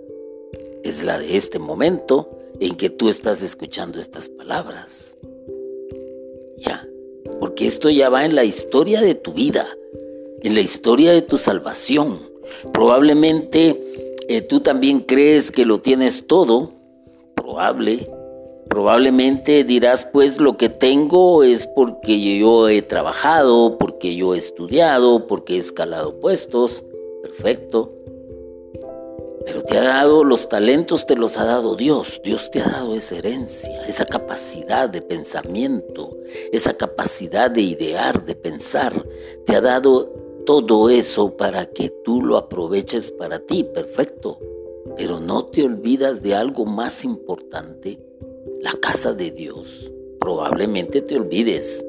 es 0.83 1.03
la 1.03 1.19
de 1.19 1.37
este 1.37 1.59
momento 1.59 2.27
en 2.59 2.75
que 2.75 2.89
tú 2.89 3.07
estás 3.07 3.43
escuchando 3.43 3.99
estas 3.99 4.29
palabras. 4.29 5.19
Ya, 6.57 6.89
porque 7.39 7.67
esto 7.67 7.91
ya 7.91 8.09
va 8.09 8.25
en 8.25 8.33
la 8.33 8.45
historia 8.45 9.01
de 9.01 9.13
tu 9.13 9.33
vida, 9.33 9.67
en 10.41 10.55
la 10.55 10.61
historia 10.61 11.11
de 11.11 11.21
tu 11.21 11.37
salvación. 11.37 12.19
Probablemente 12.71 13.79
eh, 14.27 14.41
tú 14.41 14.61
también 14.61 15.01
crees 15.01 15.51
que 15.51 15.67
lo 15.67 15.79
tienes 15.79 16.25
todo, 16.25 16.71
probable. 17.35 18.07
Probablemente 18.69 19.63
dirás, 19.63 20.05
pues 20.11 20.39
lo 20.39 20.57
que 20.57 20.69
tengo 20.69 21.43
es 21.43 21.67
porque 21.67 22.37
yo 22.39 22.69
he 22.69 22.81
trabajado, 22.81 23.77
porque 23.77 24.15
yo 24.15 24.33
he 24.33 24.37
estudiado, 24.37 25.27
porque 25.27 25.55
he 25.55 25.59
escalado 25.59 26.19
puestos. 26.19 26.85
Perfecto. 27.21 27.91
Pero 29.45 29.61
te 29.61 29.77
ha 29.77 29.83
dado 29.83 30.23
los 30.23 30.47
talentos, 30.47 31.05
te 31.05 31.15
los 31.15 31.37
ha 31.37 31.43
dado 31.43 31.75
Dios. 31.75 32.21
Dios 32.23 32.49
te 32.49 32.61
ha 32.61 32.67
dado 32.67 32.95
esa 32.95 33.17
herencia, 33.17 33.85
esa 33.87 34.05
capacidad 34.05 34.89
de 34.89 35.01
pensamiento, 35.01 36.17
esa 36.51 36.73
capacidad 36.73 37.51
de 37.51 37.61
idear, 37.61 38.25
de 38.25 38.35
pensar. 38.35 38.93
Te 39.45 39.55
ha 39.55 39.61
dado 39.61 40.05
todo 40.45 40.89
eso 40.89 41.35
para 41.35 41.65
que 41.65 41.89
tú 41.89 42.21
lo 42.21 42.37
aproveches 42.37 43.11
para 43.11 43.39
ti, 43.39 43.63
perfecto. 43.63 44.39
Pero 44.97 45.19
no 45.19 45.45
te 45.45 45.63
olvidas 45.63 46.21
de 46.21 46.35
algo 46.35 46.65
más 46.65 47.03
importante, 47.03 47.99
la 48.63 48.71
casa 48.71 49.13
de 49.13 49.29
Dios. 49.29 49.91
Probablemente 50.19 51.01
te 51.01 51.17
olvides. 51.17 51.85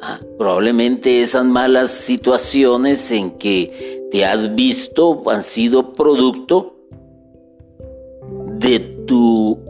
Ah, 0.00 0.18
probablemente 0.38 1.20
esas 1.20 1.44
malas 1.44 1.90
situaciones 1.90 3.12
en 3.12 3.32
que 3.32 4.08
te 4.10 4.24
has 4.24 4.54
visto 4.54 5.22
han 5.30 5.42
sido 5.42 5.92
producto 5.92 6.74
de 8.58 8.80
tu 9.06 9.60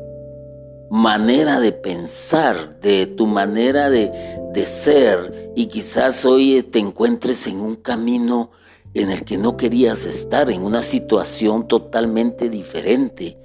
manera 0.90 1.58
de 1.58 1.72
pensar, 1.72 2.80
de 2.80 3.06
tu 3.06 3.26
manera 3.26 3.90
de, 3.90 4.12
de 4.54 4.64
ser 4.64 5.52
y 5.56 5.66
quizás 5.66 6.24
hoy 6.24 6.62
te 6.62 6.78
encuentres 6.78 7.46
en 7.48 7.60
un 7.60 7.74
camino 7.74 8.52
en 8.94 9.10
el 9.10 9.24
que 9.24 9.38
no 9.38 9.56
querías 9.56 10.06
estar, 10.06 10.50
en 10.50 10.62
una 10.62 10.82
situación 10.82 11.66
totalmente 11.66 12.48
diferente. 12.48 13.38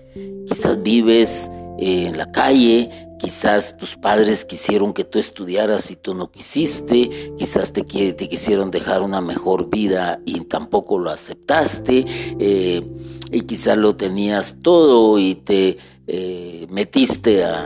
Quizás 0.48 0.82
vives 0.82 1.50
en 1.78 2.18
la 2.18 2.32
calle, 2.32 3.08
quizás 3.18 3.78
tus 3.78 3.96
padres 3.96 4.46
quisieron 4.46 4.94
que 4.94 5.04
tú 5.04 5.20
estudiaras 5.20 5.92
y 5.92 5.96
tú 5.96 6.14
no 6.14 6.32
quisiste, 6.32 7.34
quizás 7.38 7.74
te, 7.74 7.84
te 7.84 8.30
quisieron 8.30 8.72
dejar 8.72 9.02
una 9.02 9.22
mejor 9.22 9.70
vida 9.70 10.20
y 10.26 10.42
tampoco 10.42 11.00
lo 11.00 11.10
aceptaste, 11.10 12.06
eh, 12.40 12.82
y 13.32 13.42
quizás 13.42 13.78
lo 13.78 13.96
tenías 13.96 14.58
todo 14.62 15.20
y 15.20 15.36
te 15.36 15.78
eh, 16.08 16.68
metiste 16.70 17.44
a 17.44 17.66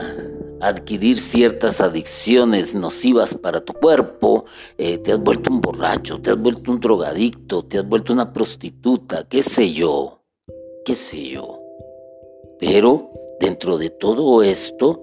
adquirir 0.60 1.18
ciertas 1.18 1.80
adicciones 1.80 2.74
nocivas 2.74 3.34
para 3.34 3.60
tu 3.60 3.72
cuerpo, 3.72 4.44
eh, 4.78 4.98
te 4.98 5.12
has 5.12 5.18
vuelto 5.18 5.50
un 5.50 5.60
borracho, 5.60 6.20
te 6.20 6.30
has 6.30 6.38
vuelto 6.38 6.70
un 6.70 6.80
drogadicto, 6.80 7.64
te 7.64 7.78
has 7.78 7.88
vuelto 7.88 8.12
una 8.12 8.32
prostituta, 8.32 9.24
qué 9.28 9.42
sé 9.42 9.72
yo, 9.72 10.22
qué 10.84 10.94
sé 10.94 11.30
yo. 11.30 11.60
Pero 12.60 13.11
dentro 13.42 13.76
de 13.76 13.90
todo 13.90 14.44
esto, 14.44 15.02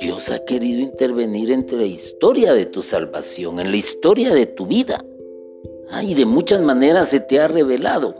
Dios 0.00 0.32
ha 0.32 0.44
querido 0.44 0.80
intervenir 0.80 1.52
entre 1.52 1.78
la 1.78 1.84
historia 1.84 2.52
de 2.52 2.66
tu 2.66 2.82
salvación, 2.82 3.60
en 3.60 3.70
la 3.70 3.76
historia 3.76 4.34
de 4.34 4.46
tu 4.46 4.66
vida. 4.66 5.04
Ah, 5.90 6.02
y 6.02 6.14
de 6.14 6.26
muchas 6.26 6.60
maneras 6.62 7.10
se 7.10 7.20
te 7.20 7.38
ha 7.38 7.46
revelado. 7.46 8.14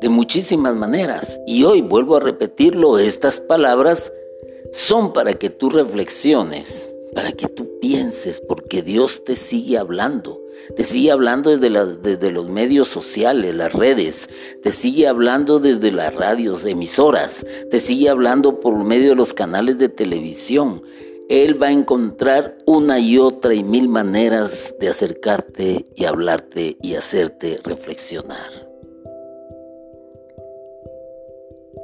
De 0.00 0.08
muchísimas 0.08 0.76
maneras. 0.76 1.40
Y 1.44 1.64
hoy 1.64 1.82
vuelvo 1.82 2.16
a 2.16 2.20
repetirlo, 2.20 2.98
estas 2.98 3.40
palabras 3.40 4.12
son 4.70 5.12
para 5.12 5.34
que 5.34 5.50
tú 5.50 5.68
reflexiones, 5.68 6.94
para 7.16 7.32
que 7.32 7.48
tú 7.48 7.80
pienses, 7.80 8.40
porque 8.40 8.82
Dios 8.82 9.24
te 9.24 9.34
sigue 9.34 9.76
hablando. 9.76 10.40
Te 10.76 10.82
sigue 10.82 11.10
hablando 11.10 11.54
desde, 11.54 12.30
los 12.30 12.48
medios 12.48 12.88
sociales, 12.88 13.54
las 13.54 13.72
redes, 13.72 14.30
te 14.62 14.70
sigue 14.70 15.06
hablando 15.06 15.58
desde 15.58 15.92
las 15.92 16.14
radios, 16.14 16.64
emisoras, 16.64 17.46
te 17.70 17.78
sigue 17.78 18.08
hablando 18.08 18.60
por 18.60 18.76
medio 18.82 19.10
de 19.10 19.16
los 19.16 19.34
canales 19.34 19.78
de 19.78 19.88
televisión. 19.88 20.82
Él 21.28 21.62
va 21.62 21.68
a 21.68 21.72
encontrar 21.72 22.56
una 22.66 22.98
y 22.98 23.18
otra 23.18 23.54
y 23.54 23.62
mil 23.62 23.88
maneras 23.88 24.76
de 24.80 24.88
acercarte 24.88 25.86
y 25.94 26.04
hablarte 26.04 26.76
y 26.82 26.94
hacerte 26.94 27.58
reflexionar. 27.62 28.64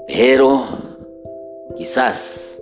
Pero 0.06 0.64
quizás 1.76 2.60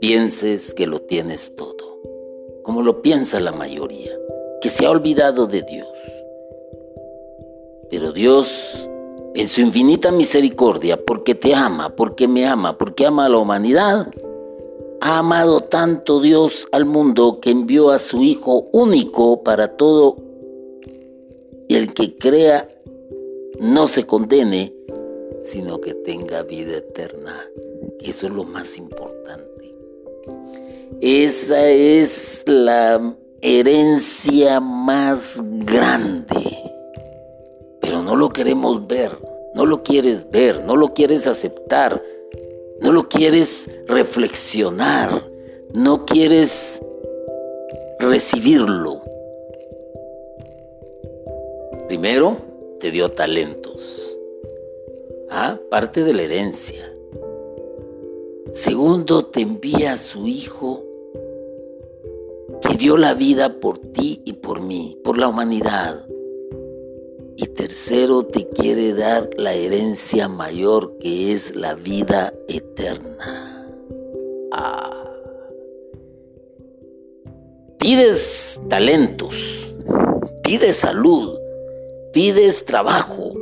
pienses 0.00 0.74
que 0.74 0.86
lo 0.86 0.98
tienes 0.98 1.54
todo, 1.54 2.00
como 2.64 2.82
lo 2.82 3.00
piensa 3.00 3.38
la 3.40 3.52
mayoría, 3.52 4.10
que 4.62 4.70
se 4.70 4.86
ha 4.86 4.90
olvidado 4.90 5.48
de 5.48 5.62
Dios. 5.62 5.88
Pero 7.90 8.12
Dios, 8.12 8.88
en 9.34 9.48
su 9.48 9.60
infinita 9.60 10.12
misericordia, 10.12 11.04
porque 11.04 11.34
te 11.34 11.52
ama, 11.52 11.94
porque 11.96 12.28
me 12.28 12.46
ama, 12.46 12.78
porque 12.78 13.04
ama 13.04 13.26
a 13.26 13.28
la 13.28 13.38
humanidad, 13.38 14.08
ha 15.00 15.18
amado 15.18 15.62
tanto 15.62 16.20
Dios 16.20 16.68
al 16.70 16.84
mundo 16.84 17.40
que 17.40 17.50
envió 17.50 17.90
a 17.90 17.98
su 17.98 18.22
Hijo 18.22 18.68
único 18.72 19.42
para 19.42 19.76
todo 19.76 20.16
y 21.68 21.74
el 21.74 21.92
que 21.92 22.16
crea 22.16 22.68
no 23.58 23.88
se 23.88 24.06
condene, 24.06 24.72
sino 25.42 25.80
que 25.80 25.92
tenga 25.92 26.44
vida 26.44 26.76
eterna. 26.76 27.36
Eso 28.00 28.26
es 28.28 28.32
lo 28.32 28.44
más 28.44 28.78
importante. 28.78 29.74
Esa 31.00 31.68
es 31.68 32.44
la 32.46 33.16
herencia 33.42 34.60
más 34.60 35.42
grande. 35.42 36.72
Pero 37.80 38.00
no 38.02 38.14
lo 38.16 38.28
queremos 38.28 38.86
ver, 38.86 39.18
no 39.54 39.66
lo 39.66 39.82
quieres 39.82 40.30
ver, 40.30 40.64
no 40.64 40.76
lo 40.76 40.94
quieres 40.94 41.26
aceptar, 41.26 42.00
no 42.80 42.92
lo 42.92 43.08
quieres 43.08 43.68
reflexionar, 43.88 45.28
no 45.74 46.06
quieres 46.06 46.80
recibirlo. 47.98 49.02
Primero, 51.88 52.36
te 52.78 52.92
dio 52.92 53.10
talentos. 53.10 54.16
Ah, 55.30 55.58
parte 55.68 56.04
de 56.04 56.14
la 56.14 56.22
herencia. 56.22 56.88
Segundo, 58.52 59.26
te 59.26 59.40
envía 59.40 59.94
a 59.94 59.96
su 59.96 60.28
Hijo 60.28 60.84
que 62.62 62.76
dio 62.76 62.96
la 62.96 63.14
vida 63.14 63.60
por 63.60 63.78
ti 63.78 64.22
y 64.24 64.34
por 64.34 64.60
mí, 64.60 64.96
por 65.02 65.18
la 65.18 65.28
humanidad. 65.28 66.06
Y 67.36 67.46
tercero, 67.46 68.22
te 68.22 68.48
quiere 68.48 68.94
dar 68.94 69.30
la 69.36 69.52
herencia 69.54 70.28
mayor 70.28 70.96
que 70.98 71.32
es 71.32 71.56
la 71.56 71.74
vida 71.74 72.32
eterna. 72.48 73.68
Ah. 74.52 75.10
Pides 77.78 78.60
talentos, 78.68 79.74
pides 80.44 80.76
salud, 80.76 81.36
pides 82.12 82.64
trabajo, 82.64 83.32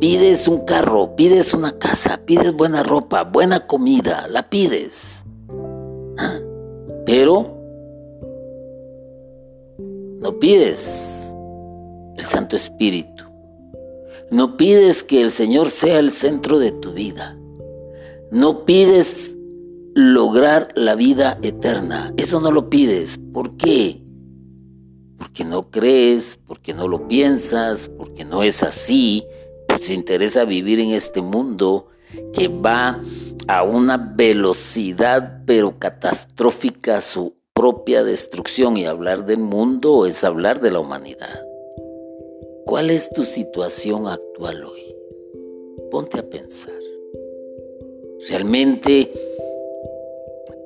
pides 0.00 0.48
un 0.48 0.66
carro, 0.66 1.16
pides 1.16 1.54
una 1.54 1.78
casa, 1.78 2.20
pides 2.26 2.52
buena 2.52 2.82
ropa, 2.82 3.22
buena 3.22 3.66
comida, 3.66 4.28
la 4.28 4.50
pides. 4.50 5.24
Ah. 6.18 6.40
Pero 7.06 7.55
no 10.20 10.38
pides 10.38 11.36
el 12.16 12.24
Santo 12.24 12.56
Espíritu. 12.56 13.24
No 14.30 14.56
pides 14.56 15.04
que 15.04 15.20
el 15.20 15.30
Señor 15.30 15.70
sea 15.70 15.98
el 15.98 16.10
centro 16.10 16.58
de 16.58 16.72
tu 16.72 16.92
vida. 16.92 17.38
No 18.30 18.64
pides 18.64 19.36
lograr 19.94 20.72
la 20.74 20.94
vida 20.94 21.38
eterna. 21.42 22.12
Eso 22.16 22.40
no 22.40 22.50
lo 22.50 22.68
pides. 22.68 23.20
¿Por 23.32 23.56
qué? 23.56 24.02
Porque 25.18 25.44
no 25.44 25.70
crees, 25.70 26.38
porque 26.46 26.74
no 26.74 26.88
lo 26.88 27.06
piensas, 27.08 27.88
porque 27.88 28.24
no 28.24 28.42
es 28.42 28.62
así, 28.62 29.24
porque 29.68 29.86
te 29.86 29.94
interesa 29.94 30.44
vivir 30.44 30.80
en 30.80 30.90
este 30.90 31.22
mundo 31.22 31.88
que 32.32 32.48
va 32.48 33.00
a 33.48 33.62
una 33.62 33.96
velocidad 33.96 35.42
pero 35.46 35.78
catastrófica 35.78 37.00
su 37.00 37.35
propia 37.56 38.04
destrucción 38.04 38.76
y 38.76 38.84
hablar 38.84 39.24
del 39.24 39.38
mundo 39.38 40.04
es 40.04 40.24
hablar 40.24 40.60
de 40.60 40.70
la 40.70 40.78
humanidad. 40.78 41.42
¿Cuál 42.66 42.90
es 42.90 43.08
tu 43.08 43.24
situación 43.24 44.06
actual 44.06 44.62
hoy? 44.62 44.94
Ponte 45.90 46.18
a 46.18 46.28
pensar. 46.28 46.74
¿Realmente 48.28 49.10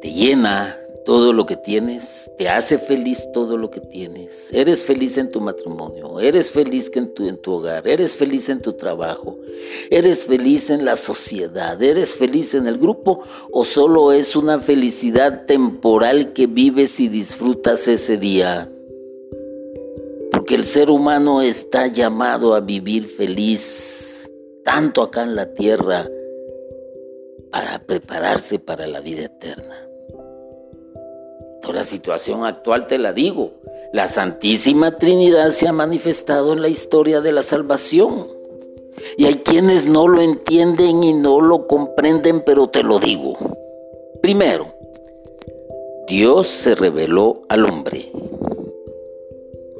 te 0.01 0.11
llena 0.13 0.80
todo 1.05 1.33
lo 1.33 1.47
que 1.47 1.57
tienes, 1.57 2.31
te 2.37 2.49
hace 2.49 2.79
feliz 2.79 3.29
todo 3.33 3.57
lo 3.57 3.71
que 3.71 3.81
tienes. 3.81 4.53
Eres 4.53 4.83
feliz 4.83 5.19
en 5.19 5.31
tu 5.31 5.41
matrimonio, 5.41 6.21
eres 6.21 6.51
feliz 6.51 6.91
en 6.95 7.15
tu, 7.15 7.27
en 7.27 7.39
tu 7.39 7.53
hogar, 7.53 7.87
eres 7.89 8.17
feliz 8.17 8.49
en 8.49 8.61
tu 8.61 8.75
trabajo, 8.75 9.39
eres 9.91 10.27
feliz 10.27 10.71
en 10.71 10.85
la 10.85 10.97
sociedad, 10.97 11.83
eres 11.83 12.15
feliz 12.17 12.55
en 12.55 12.67
el 12.67 12.79
grupo 12.79 13.23
o 13.51 13.65
solo 13.65 14.13
es 14.13 14.37
una 14.37 14.59
felicidad 14.59 15.47
temporal 15.47 16.33
que 16.33 16.47
vives 16.47 17.01
y 17.01 17.09
disfrutas 17.09 17.89
ese 17.89 18.17
día. 18.17 18.71
Porque 20.31 20.55
el 20.55 20.65
ser 20.65 20.91
humano 20.91 21.43
está 21.43 21.87
llamado 21.87 22.55
a 22.55 22.61
vivir 22.61 23.07
feliz, 23.07 24.31
tanto 24.65 25.03
acá 25.03 25.23
en 25.23 25.35
la 25.35 25.55
tierra, 25.55 26.09
para 27.51 27.81
prepararse 27.85 28.61
para 28.61 28.87
la 28.87 29.01
vida 29.01 29.25
eterna 29.25 29.90
la 31.73 31.85
situación 31.85 32.45
actual 32.45 32.87
te 32.87 32.99
la 32.99 33.13
digo. 33.13 33.53
La 33.93 34.07
Santísima 34.07 34.99
Trinidad 34.99 35.51
se 35.51 35.67
ha 35.67 35.73
manifestado 35.73 36.53
en 36.53 36.63
la 36.63 36.69
historia 36.69 37.21
de 37.21 37.33
la 37.33 37.43
salvación. 37.43 38.29
Y 39.17 39.25
hay 39.27 39.37
quienes 39.37 39.87
no 39.87 40.07
lo 40.07 40.21
entienden 40.21 41.03
y 41.03 41.13
no 41.13 41.41
lo 41.41 41.67
comprenden, 41.67 42.43
pero 42.45 42.69
te 42.69 42.83
lo 42.83 42.99
digo. 42.99 43.37
Primero, 44.23 44.69
Dios 46.07 46.47
se 46.47 46.75
reveló 46.75 47.43
al 47.49 47.65
hombre. 47.65 48.11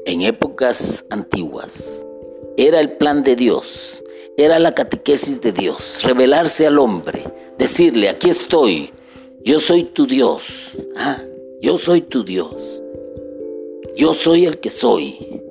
En 0.05 0.21
épocas 0.21 1.05
antiguas, 1.09 2.05
era 2.57 2.79
el 2.79 2.93
plan 2.93 3.23
de 3.23 3.35
Dios, 3.35 4.03
era 4.35 4.59
la 4.59 4.73
catequesis 4.73 5.39
de 5.41 5.51
Dios, 5.51 6.03
revelarse 6.03 6.65
al 6.67 6.79
hombre, 6.79 7.21
decirle, 7.57 8.09
aquí 8.09 8.29
estoy, 8.29 8.91
yo 9.43 9.59
soy 9.59 9.83
tu 9.83 10.07
Dios. 10.07 10.77
¿Ah? 10.95 11.21
Yo 11.61 11.77
soy 11.77 12.01
tu 12.01 12.23
Dios. 12.23 12.81
Yo 13.95 14.15
soy 14.15 14.45
el 14.45 14.59
que 14.59 14.71
soy. 14.71 15.43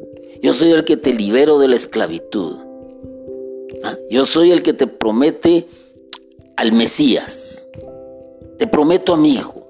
Yo 0.42 0.52
soy 0.52 0.72
el 0.72 0.84
que 0.84 0.96
te 0.96 1.14
libero 1.14 1.60
de 1.60 1.68
la 1.68 1.76
esclavitud. 1.76 2.56
¿Ah? 3.84 3.96
Yo 4.10 4.26
soy 4.26 4.50
el 4.50 4.60
que 4.62 4.72
te 4.72 4.88
promete 4.88 5.68
al 6.56 6.72
Mesías. 6.72 7.68
Te 8.58 8.66
prometo 8.66 9.14
a 9.14 9.16
mi 9.16 9.34
Hijo. 9.34 9.68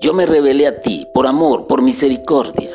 Yo 0.00 0.14
me 0.14 0.24
revelé 0.24 0.66
a 0.66 0.80
ti 0.80 1.06
por 1.12 1.26
amor, 1.26 1.66
por 1.66 1.82
misericordia. 1.82 2.74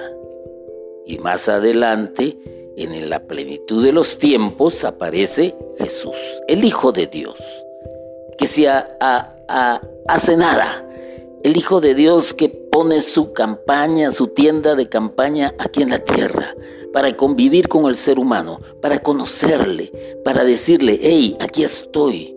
Y 1.08 1.18
más 1.18 1.50
adelante, 1.50 2.38
en 2.78 3.10
la 3.10 3.24
plenitud 3.24 3.84
de 3.84 3.92
los 3.92 4.20
tiempos, 4.20 4.86
aparece 4.86 5.56
Jesús, 5.80 6.16
el 6.48 6.64
Hijo 6.64 6.92
de 6.92 7.08
Dios, 7.08 7.38
que 8.38 8.46
se 8.46 8.68
hace 8.70 10.38
nada 10.38 10.87
el 11.48 11.56
Hijo 11.56 11.80
de 11.80 11.96
Dios 11.96 12.34
que 12.34 12.50
pone 12.50 13.00
su 13.00 13.32
campaña, 13.32 14.12
su 14.12 14.28
tienda 14.28 14.76
de 14.76 14.90
campaña 14.90 15.56
aquí 15.60 15.82
en 15.82 15.92
la 15.92 16.00
tierra, 16.00 16.54
para 16.92 17.16
convivir 17.16 17.70
con 17.70 17.86
el 17.86 17.96
ser 17.96 18.20
humano, 18.20 18.60
para 18.82 19.00
conocerle, 19.00 20.20
para 20.26 20.44
decirle, 20.44 21.00
hey, 21.02 21.38
aquí 21.40 21.64
estoy, 21.64 22.36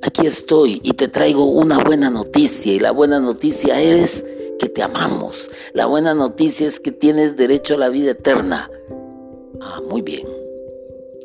aquí 0.00 0.26
estoy 0.26 0.80
y 0.82 0.94
te 0.94 1.08
traigo 1.08 1.44
una 1.44 1.84
buena 1.84 2.08
noticia 2.08 2.72
y 2.72 2.78
la 2.78 2.90
buena 2.90 3.20
noticia 3.20 3.82
es 3.82 4.24
que 4.58 4.66
te 4.66 4.82
amamos, 4.82 5.50
la 5.74 5.84
buena 5.84 6.14
noticia 6.14 6.66
es 6.66 6.80
que 6.80 6.90
tienes 6.90 7.36
derecho 7.36 7.74
a 7.74 7.78
la 7.78 7.90
vida 7.90 8.12
eterna. 8.12 8.70
Ah, 9.60 9.82
muy 9.86 10.00
bien. 10.00 10.26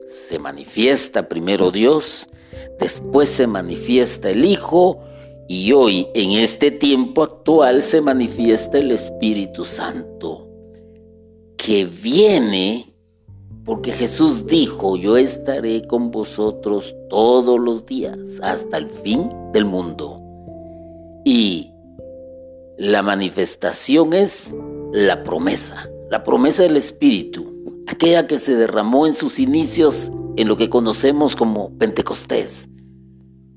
Se 0.08 0.40
manifiesta 0.40 1.30
primero 1.30 1.72
Dios, 1.72 2.28
después 2.82 3.30
se 3.30 3.48
manifiesta 3.48 4.30
el 4.30 4.44
Hijo, 4.44 5.00
y 5.50 5.72
hoy, 5.72 6.10
en 6.14 6.32
este 6.32 6.72
tiempo 6.72 7.24
actual, 7.24 7.82
se 7.82 8.02
manifiesta 8.02 8.80
el 8.80 8.92
Espíritu 8.92 9.64
Santo, 9.64 10.50
que 11.56 11.86
viene 11.86 12.94
porque 13.64 13.92
Jesús 13.92 14.46
dijo, 14.46 14.98
yo 14.98 15.16
estaré 15.18 15.88
con 15.88 16.12
vosotros 16.12 16.96
todos 17.10 17.60
los 17.60 17.86
días 17.86 18.40
hasta 18.42 18.78
el 18.78 18.88
fin 18.88 19.30
del 19.54 19.66
mundo. 19.66 20.22
Y 21.24 21.72
la 22.78 23.02
manifestación 23.02 24.14
es 24.14 24.56
la 24.92 25.24
promesa, 25.24 25.90
la 26.10 26.24
promesa 26.24 26.64
del 26.64 26.78
Espíritu, 26.78 27.84
aquella 27.88 28.28
que 28.28 28.38
se 28.38 28.56
derramó 28.56 29.08
en 29.08 29.14
sus 29.14 29.40
inicios 29.40 30.12
en 30.36 30.48
lo 30.48 30.58
que 30.58 30.70
conocemos 30.70 31.36
como 31.36 31.72
Pentecostés 31.78 32.70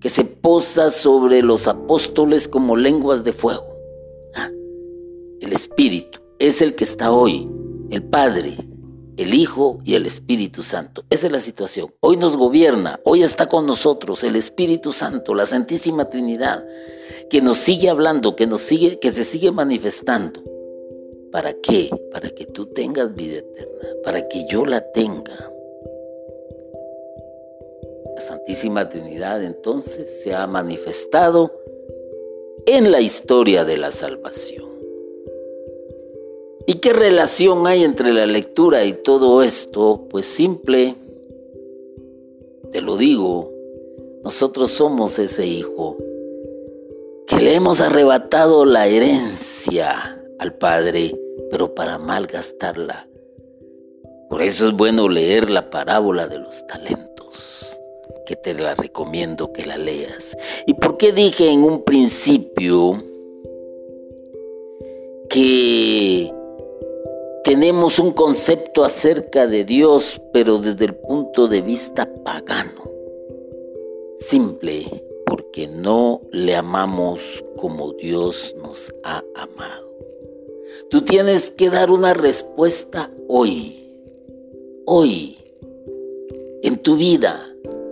que 0.01 0.09
se 0.09 0.25
posa 0.25 0.91
sobre 0.91 1.43
los 1.43 1.69
apóstoles 1.69 2.49
como 2.49 2.77
lenguas 2.77 3.23
de 3.23 3.33
fuego. 3.33 3.67
Ah, 4.35 4.51
el 5.41 5.53
Espíritu 5.53 6.19
es 6.39 6.63
el 6.63 6.75
que 6.75 6.85
está 6.85 7.13
hoy, 7.13 7.49
el 7.91 8.03
Padre, 8.03 8.57
el 9.19 9.35
Hijo 9.35 9.79
y 9.85 9.95
el 9.95 10.07
Espíritu 10.07 10.63
Santo. 10.63 11.05
Esa 11.11 11.27
es 11.27 11.33
la 11.33 11.41
situación. 11.41 11.93
Hoy 12.01 12.17
nos 12.17 12.37
gobierna, 12.37 12.99
hoy 13.05 13.23
está 13.23 13.47
con 13.47 13.67
nosotros 13.67 14.25
el 14.25 14.37
Espíritu 14.37 14.93
Santo, 14.93 15.35
la 15.35 15.45
Santísima 15.45 16.07
Trinidad, 16.07 16.65
que 17.29 17.43
nos 17.43 17.59
sigue 17.59 17.91
hablando, 17.91 18.35
que 18.35 18.47
nos 18.47 18.63
sigue, 18.63 18.99
que 18.99 19.13
se 19.13 19.25
sigue 19.25 19.53
manifestando. 19.53 20.43
¿Para 21.31 21.53
qué? 21.53 21.91
Para 22.11 22.31
que 22.31 22.47
tú 22.47 22.67
tengas 22.67 23.15
vida 23.15 23.39
eterna, 23.39 23.89
para 24.03 24.27
que 24.27 24.47
yo 24.49 24.65
la 24.65 24.81
tenga. 24.93 25.50
Santísima 28.21 28.89
Trinidad 28.89 29.43
entonces 29.43 30.23
se 30.23 30.35
ha 30.35 30.47
manifestado 30.47 31.53
en 32.67 32.93
la 32.93 33.01
historia 33.01 33.65
de 33.65 33.77
la 33.77 33.91
salvación. 33.91 34.69
¿Y 36.67 36.75
qué 36.75 36.93
relación 36.93 37.67
hay 37.67 37.83
entre 37.83 38.13
la 38.13 38.27
lectura 38.27 38.85
y 38.85 38.93
todo 38.93 39.43
esto? 39.43 40.07
Pues 40.09 40.27
simple, 40.27 40.95
te 42.71 42.81
lo 42.81 42.97
digo, 42.97 43.51
nosotros 44.23 44.71
somos 44.71 45.19
ese 45.19 45.47
hijo 45.47 45.97
que 47.27 47.37
le 47.41 47.55
hemos 47.55 47.81
arrebatado 47.81 48.65
la 48.65 48.87
herencia 48.87 50.23
al 50.39 50.55
Padre, 50.55 51.19
pero 51.51 51.75
para 51.75 51.99
malgastarla. 51.99 53.09
Por 54.29 54.43
eso 54.43 54.69
es 54.69 54.75
bueno 54.75 55.09
leer 55.09 55.51
la 55.51 55.71
parábola 55.71 56.29
de 56.29 56.39
los 56.39 56.65
talentos 56.69 57.81
que 58.31 58.37
te 58.37 58.55
la 58.55 58.77
recomiendo 58.77 59.53
que 59.53 59.67
la 59.67 59.77
leas. 59.77 60.39
¿Y 60.65 60.75
por 60.75 60.97
qué 60.97 61.11
dije 61.11 61.51
en 61.51 61.65
un 61.65 61.83
principio 61.83 63.03
que 65.29 66.33
tenemos 67.43 67.99
un 67.99 68.13
concepto 68.13 68.85
acerca 68.85 69.49
de 69.49 69.65
Dios, 69.65 70.23
pero 70.33 70.59
desde 70.59 70.85
el 70.85 70.95
punto 70.95 71.49
de 71.49 71.61
vista 71.61 72.09
pagano? 72.23 72.89
Simple, 74.21 74.87
porque 75.27 75.67
no 75.67 76.21
le 76.31 76.55
amamos 76.55 77.45
como 77.57 77.95
Dios 77.95 78.55
nos 78.63 78.95
ha 79.03 79.25
amado. 79.35 79.93
Tú 80.89 81.03
tienes 81.03 81.51
que 81.51 81.69
dar 81.69 81.91
una 81.91 82.15
respuesta 82.15 83.11
hoy, 83.27 83.89
hoy, 84.87 85.37
en 86.63 86.79
tu 86.79 86.95
vida 86.95 87.50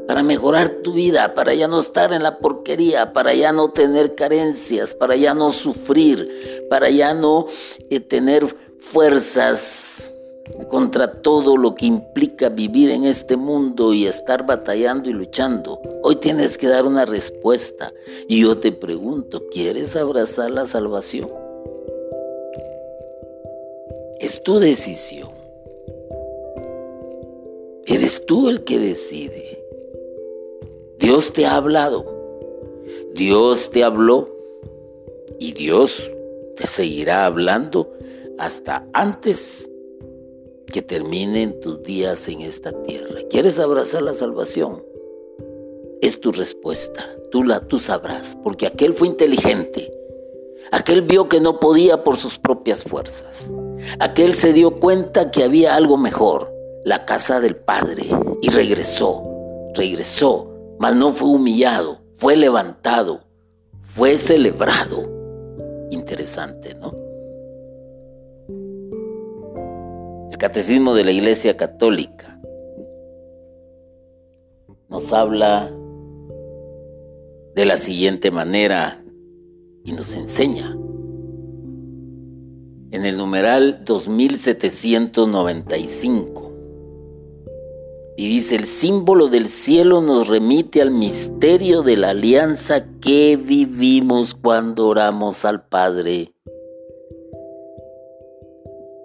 para 0.09 0.23
mejorar 0.23 0.71
tu 0.83 0.95
vida, 0.95 1.35
para 1.35 1.53
ya 1.53 1.69
no 1.69 1.79
estar 1.79 2.15
en 2.15 2.23
la 2.23 2.39
porquería, 2.39 3.13
para 3.13 3.35
ya 3.35 3.53
no 3.53 3.73
tener 3.73 4.15
carencias, 4.15 4.95
para 4.95 5.17
ya 5.17 5.35
no 5.35 5.53
sufrir, 5.53 6.67
para 6.71 6.89
ya 6.89 7.13
no 7.13 7.47
eh, 7.91 8.01
tener 8.01 8.47
fuerzas 8.79 10.15
contra 10.71 11.21
todo 11.21 11.59
lo 11.59 11.75
que 11.75 11.85
implica 11.85 12.49
vivir 12.49 12.91
en 12.91 13.05
este 13.05 13.37
mundo 13.37 13.93
y 13.93 14.07
estar 14.07 14.47
batallando 14.47 15.11
y 15.11 15.13
luchando. 15.13 15.79
Hoy 16.03 16.17
tienes 16.17 16.57
que 16.57 16.69
dar 16.69 16.87
una 16.87 17.05
respuesta. 17.05 17.93
Y 18.29 18.41
yo 18.41 18.57
te 18.57 18.73
pregunto, 18.73 19.43
¿quieres 19.51 19.95
abrazar 19.95 20.51
la 20.51 20.65
salvación? 20.65 21.29
Es 24.21 24.43
tu 24.43 24.59
decisión. 24.59 25.29
Eres 27.85 28.25
tú 28.25 28.49
el 28.49 28.65
que 28.65 28.79
decide. 28.79 29.48
Dios 30.99 31.33
te 31.33 31.47
ha 31.47 31.57
hablado. 31.57 32.05
Dios 33.15 33.71
te 33.71 33.85
habló 33.85 34.29
y 35.39 35.53
Dios 35.53 36.11
te 36.57 36.67
seguirá 36.67 37.25
hablando 37.25 37.93
hasta 38.39 38.87
antes 38.93 39.71
que 40.67 40.83
terminen 40.83 41.59
tus 41.61 41.83
días 41.83 42.29
en 42.29 42.43
esta 42.43 42.73
tierra. 42.83 43.21
¿Quieres 43.31 43.59
abrazar 43.59 44.03
la 44.03 44.13
salvación? 44.13 44.89
es 46.01 46.21
tu 46.21 46.33
respuesta. 46.33 47.07
Tú 47.31 47.45
la 47.45 47.61
tú 47.61 47.79
sabrás, 47.79 48.37
porque 48.43 48.67
aquel 48.67 48.95
fue 48.95 49.09
inteligente. 49.09 49.93
Aquel 50.71 51.03
vio 51.03 51.29
que 51.29 51.41
no 51.41 51.61
podía 51.61 52.05
por 52.05 52.17
sus 52.17 52.39
propias 52.39 52.85
fuerzas. 52.85 53.53
Aquel 54.01 54.35
se 54.35 54.53
dio 54.53 54.73
cuenta 54.81 55.31
que 55.31 55.45
había 55.45 55.75
algo 55.75 55.97
mejor, 55.97 56.53
la 56.85 57.05
casa 57.05 57.41
del 57.41 57.57
Padre, 57.57 58.05
y 58.43 58.51
regresó, 58.51 59.23
regresó, 59.75 60.48
mas 60.79 60.95
no 60.95 61.13
fue 61.13 61.29
humillado, 61.29 62.03
fue 62.15 62.37
levantado, 62.37 63.25
fue 63.83 64.17
celebrado. 64.17 65.17
Interesante, 65.91 66.75
¿no? 66.75 66.95
El 70.31 70.39
Catecismo 70.39 70.95
de 70.95 71.05
la 71.05 71.13
Iglesia 71.13 71.57
Católica 71.57 72.41
nos 74.89 75.13
habla 75.13 75.71
de 77.55 77.65
la 77.65 77.77
siguiente 77.77 78.31
manera 78.31 79.03
y 79.85 79.93
nos 79.93 80.15
enseña. 80.15 80.77
En 82.91 83.05
el 83.05 83.19
numeral 83.19 83.85
2795 83.85 86.48
y 88.21 88.27
dice, 88.27 88.57
el 88.57 88.65
símbolo 88.65 89.29
del 89.29 89.47
cielo 89.47 90.01
nos 90.01 90.27
remite 90.27 90.83
al 90.83 90.91
misterio 90.91 91.83
de 91.83 91.97
la 91.97 92.11
alianza 92.11 92.85
que 93.01 93.39
vivimos 93.41 94.35
cuando 94.35 94.89
oramos 94.89 95.45
al 95.45 95.65
Padre. 95.65 96.33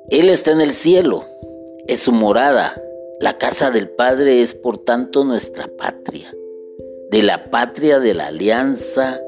Él 0.10 0.30
está 0.30 0.50
en 0.50 0.62
el 0.62 0.72
cielo, 0.72 1.26
es 1.86 2.00
su 2.00 2.12
morada. 2.12 2.82
La 3.20 3.38
casa 3.38 3.70
del 3.70 3.88
Padre 3.88 4.42
es 4.42 4.56
por 4.56 4.80
tanto 4.80 5.24
nuestra 5.26 5.68
patria. 5.68 6.34
De 7.12 7.22
la 7.22 7.52
patria 7.52 8.00
de 8.00 8.16
la 8.16 8.26
alianza, 8.30 9.22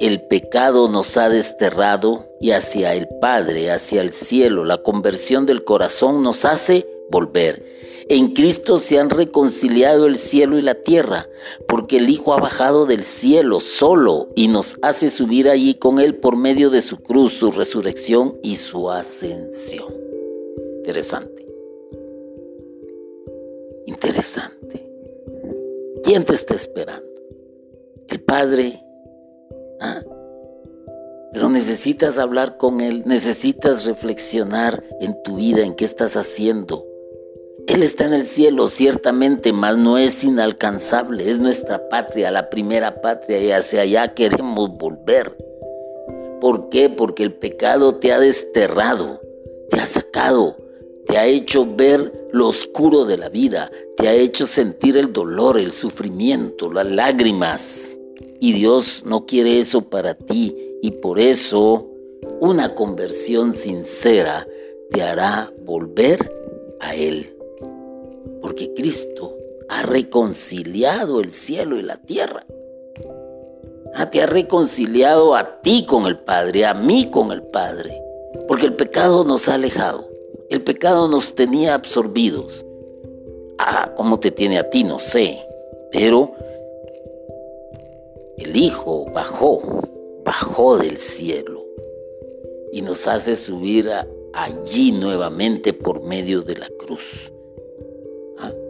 el 0.00 0.20
pecado 0.22 0.88
nos 0.88 1.16
ha 1.16 1.28
desterrado 1.28 2.26
y 2.40 2.50
hacia 2.50 2.94
el 2.94 3.06
Padre, 3.20 3.70
hacia 3.70 4.00
el 4.00 4.10
cielo, 4.10 4.64
la 4.64 4.78
conversión 4.78 5.46
del 5.46 5.62
corazón 5.62 6.24
nos 6.24 6.44
hace 6.44 6.88
volver. 7.08 7.73
En 8.08 8.34
Cristo 8.34 8.78
se 8.78 8.98
han 8.98 9.08
reconciliado 9.08 10.06
el 10.06 10.16
cielo 10.16 10.58
y 10.58 10.62
la 10.62 10.74
tierra, 10.74 11.26
porque 11.66 11.96
el 11.96 12.10
Hijo 12.10 12.34
ha 12.34 12.40
bajado 12.40 12.84
del 12.84 13.02
cielo 13.02 13.60
solo 13.60 14.28
y 14.34 14.48
nos 14.48 14.76
hace 14.82 15.08
subir 15.08 15.48
allí 15.48 15.74
con 15.74 15.98
Él 15.98 16.16
por 16.16 16.36
medio 16.36 16.68
de 16.68 16.82
su 16.82 16.98
cruz, 16.98 17.32
su 17.32 17.50
resurrección 17.50 18.38
y 18.42 18.56
su 18.56 18.90
ascensión. 18.90 19.94
Interesante. 20.78 21.46
Interesante. 23.86 24.90
¿Quién 26.02 26.24
te 26.24 26.34
está 26.34 26.54
esperando? 26.54 27.08
El 28.08 28.20
Padre. 28.20 28.84
¿Ah? 29.80 30.02
Pero 31.32 31.48
necesitas 31.48 32.18
hablar 32.18 32.58
con 32.58 32.80
Él, 32.80 33.02
necesitas 33.06 33.86
reflexionar 33.86 34.84
en 35.00 35.20
tu 35.22 35.36
vida, 35.36 35.64
en 35.64 35.74
qué 35.74 35.84
estás 35.84 36.16
haciendo, 36.16 36.86
él 37.66 37.82
está 37.82 38.04
en 38.04 38.14
el 38.14 38.24
cielo, 38.24 38.68
ciertamente, 38.68 39.52
mas 39.52 39.76
no 39.78 39.96
es 39.96 40.22
inalcanzable, 40.22 41.28
es 41.28 41.38
nuestra 41.38 41.88
patria, 41.88 42.30
la 42.30 42.50
primera 42.50 43.00
patria, 43.00 43.42
y 43.42 43.52
hacia 43.52 43.82
allá 43.82 44.14
queremos 44.14 44.76
volver. 44.76 45.36
¿Por 46.40 46.68
qué? 46.68 46.90
Porque 46.90 47.22
el 47.22 47.32
pecado 47.32 47.94
te 47.94 48.12
ha 48.12 48.20
desterrado, 48.20 49.22
te 49.70 49.80
ha 49.80 49.86
sacado, 49.86 50.56
te 51.06 51.16
ha 51.16 51.26
hecho 51.26 51.66
ver 51.74 52.28
lo 52.32 52.48
oscuro 52.48 53.06
de 53.06 53.16
la 53.16 53.30
vida, 53.30 53.70
te 53.96 54.08
ha 54.08 54.14
hecho 54.14 54.46
sentir 54.46 54.98
el 54.98 55.12
dolor, 55.12 55.58
el 55.58 55.72
sufrimiento, 55.72 56.70
las 56.70 56.86
lágrimas. 56.86 57.98
Y 58.40 58.52
Dios 58.52 59.04
no 59.06 59.24
quiere 59.24 59.58
eso 59.58 59.88
para 59.88 60.14
ti, 60.14 60.54
y 60.82 60.90
por 60.90 61.18
eso 61.18 61.88
una 62.40 62.68
conversión 62.68 63.54
sincera 63.54 64.46
te 64.90 65.02
hará 65.02 65.50
volver 65.64 66.30
a 66.80 66.94
Él 66.94 67.33
porque 68.54 68.72
Cristo 68.72 69.36
ha 69.68 69.82
reconciliado 69.82 71.20
el 71.20 71.32
cielo 71.32 71.76
y 71.76 71.82
la 71.82 71.96
tierra. 71.96 72.46
Ah, 73.96 74.12
te 74.12 74.22
ha 74.22 74.26
reconciliado 74.26 75.34
a 75.34 75.60
ti 75.60 75.84
con 75.84 76.06
el 76.06 76.20
Padre, 76.20 76.64
a 76.64 76.72
mí 76.72 77.10
con 77.10 77.32
el 77.32 77.42
Padre, 77.42 78.00
porque 78.46 78.66
el 78.66 78.76
pecado 78.76 79.24
nos 79.24 79.48
ha 79.48 79.54
alejado, 79.54 80.08
el 80.50 80.62
pecado 80.62 81.08
nos 81.08 81.34
tenía 81.34 81.74
absorbidos. 81.74 82.64
Ah, 83.58 83.92
¿cómo 83.96 84.20
te 84.20 84.30
tiene 84.30 84.58
a 84.58 84.70
ti? 84.70 84.84
No 84.84 85.00
sé, 85.00 85.36
pero 85.90 86.32
el 88.38 88.54
Hijo 88.54 89.06
bajó, 89.06 89.82
bajó 90.24 90.78
del 90.78 90.96
cielo 90.96 91.66
y 92.70 92.82
nos 92.82 93.08
hace 93.08 93.34
subir 93.34 93.90
allí 94.32 94.92
nuevamente 94.92 95.72
por 95.72 96.04
medio 96.04 96.42
de 96.42 96.54
la 96.54 96.68
cruz 96.78 97.33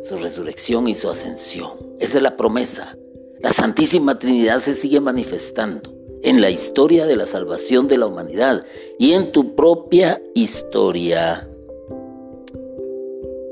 su 0.02 0.16
resurrección 0.16 0.88
y 0.88 0.94
su 0.94 1.08
ascensión. 1.08 1.72
Esa 1.98 2.18
es 2.18 2.22
la 2.22 2.36
promesa. 2.36 2.96
La 3.40 3.52
Santísima 3.52 4.18
Trinidad 4.18 4.58
se 4.58 4.74
sigue 4.74 5.00
manifestando 5.00 5.94
en 6.22 6.40
la 6.40 6.50
historia 6.50 7.06
de 7.06 7.16
la 7.16 7.26
salvación 7.26 7.86
de 7.88 7.98
la 7.98 8.06
humanidad 8.06 8.64
y 8.98 9.12
en 9.12 9.32
tu 9.32 9.54
propia 9.54 10.22
historia. 10.34 11.48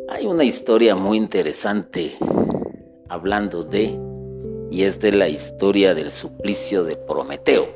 Hay 0.09 0.27
una 0.27 0.45
historia 0.45 0.95
muy 0.95 1.19
interesante 1.19 2.17
hablando 3.09 3.63
de, 3.63 3.99
y 4.71 4.85
es 4.85 5.01
de 5.01 5.13
la 5.13 5.29
historia 5.29 5.95
del 5.95 6.11
suplicio 6.11 6.85
de 6.85 6.97
Prometeo. 6.97 7.69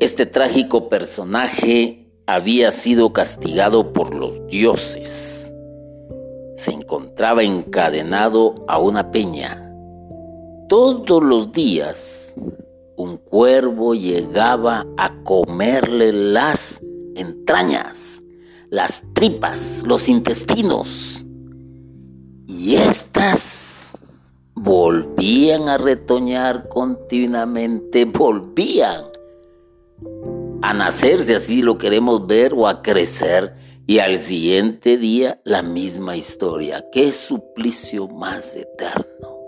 Este 0.00 0.26
trágico 0.26 0.88
personaje 0.88 2.01
había 2.26 2.70
sido 2.70 3.12
castigado 3.12 3.92
por 3.92 4.14
los 4.14 4.46
dioses. 4.46 5.52
Se 6.56 6.72
encontraba 6.72 7.42
encadenado 7.42 8.54
a 8.68 8.78
una 8.78 9.10
peña. 9.10 9.58
Todos 10.68 11.22
los 11.22 11.52
días 11.52 12.34
un 12.96 13.16
cuervo 13.16 13.94
llegaba 13.94 14.86
a 14.96 15.22
comerle 15.24 16.12
las 16.12 16.80
entrañas, 17.16 18.22
las 18.70 19.02
tripas, 19.12 19.82
los 19.86 20.08
intestinos. 20.08 21.24
Y 22.46 22.76
éstas 22.76 23.92
volvían 24.54 25.68
a 25.68 25.78
retoñar 25.78 26.68
continuamente, 26.68 28.04
volvían 28.04 29.12
a 30.62 30.72
nacer, 30.72 31.22
si 31.22 31.34
así 31.34 31.60
lo 31.60 31.76
queremos 31.76 32.26
ver, 32.26 32.54
o 32.54 32.68
a 32.68 32.82
crecer, 32.82 33.54
y 33.86 33.98
al 33.98 34.18
siguiente 34.18 34.96
día 34.96 35.40
la 35.44 35.62
misma 35.62 36.16
historia. 36.16 36.84
¡Qué 36.92 37.10
suplicio 37.10 38.06
más 38.08 38.56
eterno! 38.56 39.38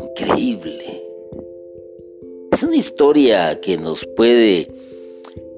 Increíble. 0.00 1.02
Es 2.50 2.62
una 2.64 2.76
historia 2.76 3.60
que 3.60 3.78
nos 3.78 4.04
puede 4.16 4.68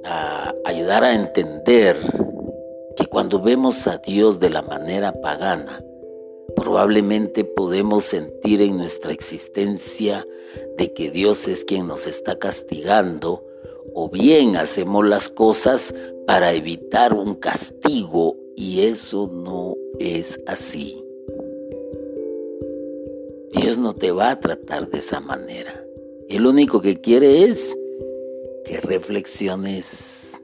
ah, 0.05 0.55
ayudar 0.65 1.03
a 1.03 1.15
entender 1.15 1.97
que 2.97 3.07
cuando 3.07 3.41
vemos 3.41 3.87
a 3.89 3.99
Dios 3.99 4.39
de 4.39 4.51
la 4.51 4.63
manera 4.63 5.13
pagana, 5.21 5.83
probablemente 6.55 7.45
podemos 7.45 8.05
sentir 8.05 8.63
en 8.63 8.77
nuestra 8.77 9.13
existencia 9.13 10.25
de 10.77 10.93
que 10.93 11.11
Dios 11.11 11.49
es 11.49 11.65
quien 11.65 11.87
nos 11.87 12.07
está 12.07 12.39
castigando 12.39 13.44
o 13.95 14.11
bien 14.11 14.57
hacemos 14.57 15.07
las 15.07 15.29
cosas 15.29 15.95
para 16.27 16.53
evitar 16.53 17.15
un 17.15 17.35
castigo 17.35 18.37
y 18.57 18.83
eso 18.83 19.31
no 19.33 19.77
es 19.99 20.41
así. 20.47 21.01
Dios 23.53 23.79
no 23.79 23.95
te 23.95 24.11
va 24.11 24.31
a 24.31 24.41
tratar 24.41 24.89
de 24.89 24.99
esa 24.99 25.21
manera. 25.21 25.85
El 26.29 26.47
único 26.47 26.81
que 26.81 27.01
quiere 27.01 27.45
es 27.45 27.77
que 28.65 28.81
reflexiones 28.81 30.41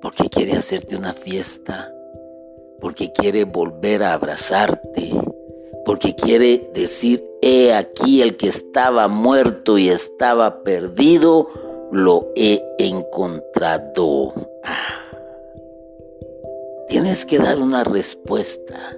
porque 0.00 0.28
quiere 0.28 0.52
hacerte 0.52 0.96
una 0.96 1.12
fiesta, 1.12 1.94
porque 2.80 3.12
quiere 3.12 3.44
volver 3.44 4.02
a 4.02 4.14
abrazarte, 4.14 5.12
porque 5.84 6.14
quiere 6.14 6.70
decir, 6.74 7.24
he 7.40 7.72
aquí 7.72 8.22
el 8.22 8.36
que 8.36 8.48
estaba 8.48 9.06
muerto 9.08 9.78
y 9.78 9.88
estaba 9.88 10.62
perdido, 10.64 11.48
lo 11.92 12.32
he 12.34 12.58
encontrado. 12.78 14.32
Tienes 16.88 17.26
que 17.26 17.38
dar 17.38 17.60
una 17.60 17.84
respuesta. 17.84 18.96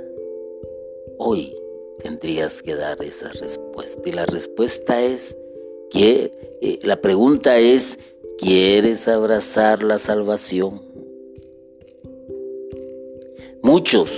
Hoy 1.18 1.52
tendrías 1.98 2.62
que 2.62 2.76
dar 2.76 3.02
esa 3.02 3.30
respuesta. 3.32 4.08
Y 4.08 4.12
la 4.12 4.26
respuesta 4.26 5.02
es 5.02 5.36
que 5.90 6.32
eh, 6.60 6.78
la 6.84 7.00
pregunta 7.00 7.58
es, 7.58 7.98
¿quieres 8.38 9.08
abrazar 9.08 9.82
la 9.82 9.98
salvación? 9.98 10.80
Muchos, 13.60 14.10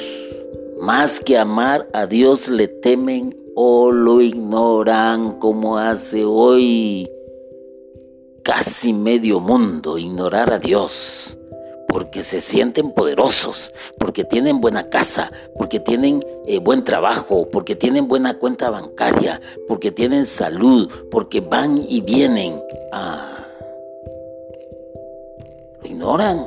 más 0.80 1.18
que 1.20 1.38
amar 1.38 1.88
a 1.94 2.06
Dios 2.06 2.50
le 2.50 2.68
temen 2.68 3.34
o 3.54 3.90
lo 3.90 4.20
ignoran 4.20 5.38
como 5.38 5.78
hace 5.78 6.26
hoy 6.26 7.08
casi 8.46 8.92
medio 8.92 9.40
mundo, 9.40 9.98
ignorar 9.98 10.52
a 10.52 10.60
Dios 10.60 11.36
porque 11.88 12.22
se 12.22 12.40
sienten 12.40 12.92
poderosos, 12.92 13.74
porque 13.98 14.22
tienen 14.22 14.60
buena 14.60 14.88
casa, 14.88 15.32
porque 15.58 15.80
tienen 15.80 16.20
eh, 16.46 16.60
buen 16.60 16.84
trabajo, 16.84 17.48
porque 17.50 17.74
tienen 17.74 18.06
buena 18.06 18.38
cuenta 18.38 18.70
bancaria, 18.70 19.40
porque 19.66 19.90
tienen 19.90 20.26
salud, 20.26 20.88
porque 21.10 21.40
van 21.40 21.82
y 21.88 22.02
vienen. 22.02 22.62
Ah, 22.92 23.48
lo 25.80 25.88
ignoran. 25.88 26.46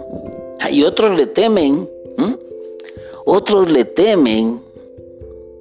Hay 0.62 0.84
otros 0.84 1.18
le 1.18 1.26
temen, 1.26 1.90
otros 3.26 3.70
le 3.70 3.84
temen, 3.84 4.62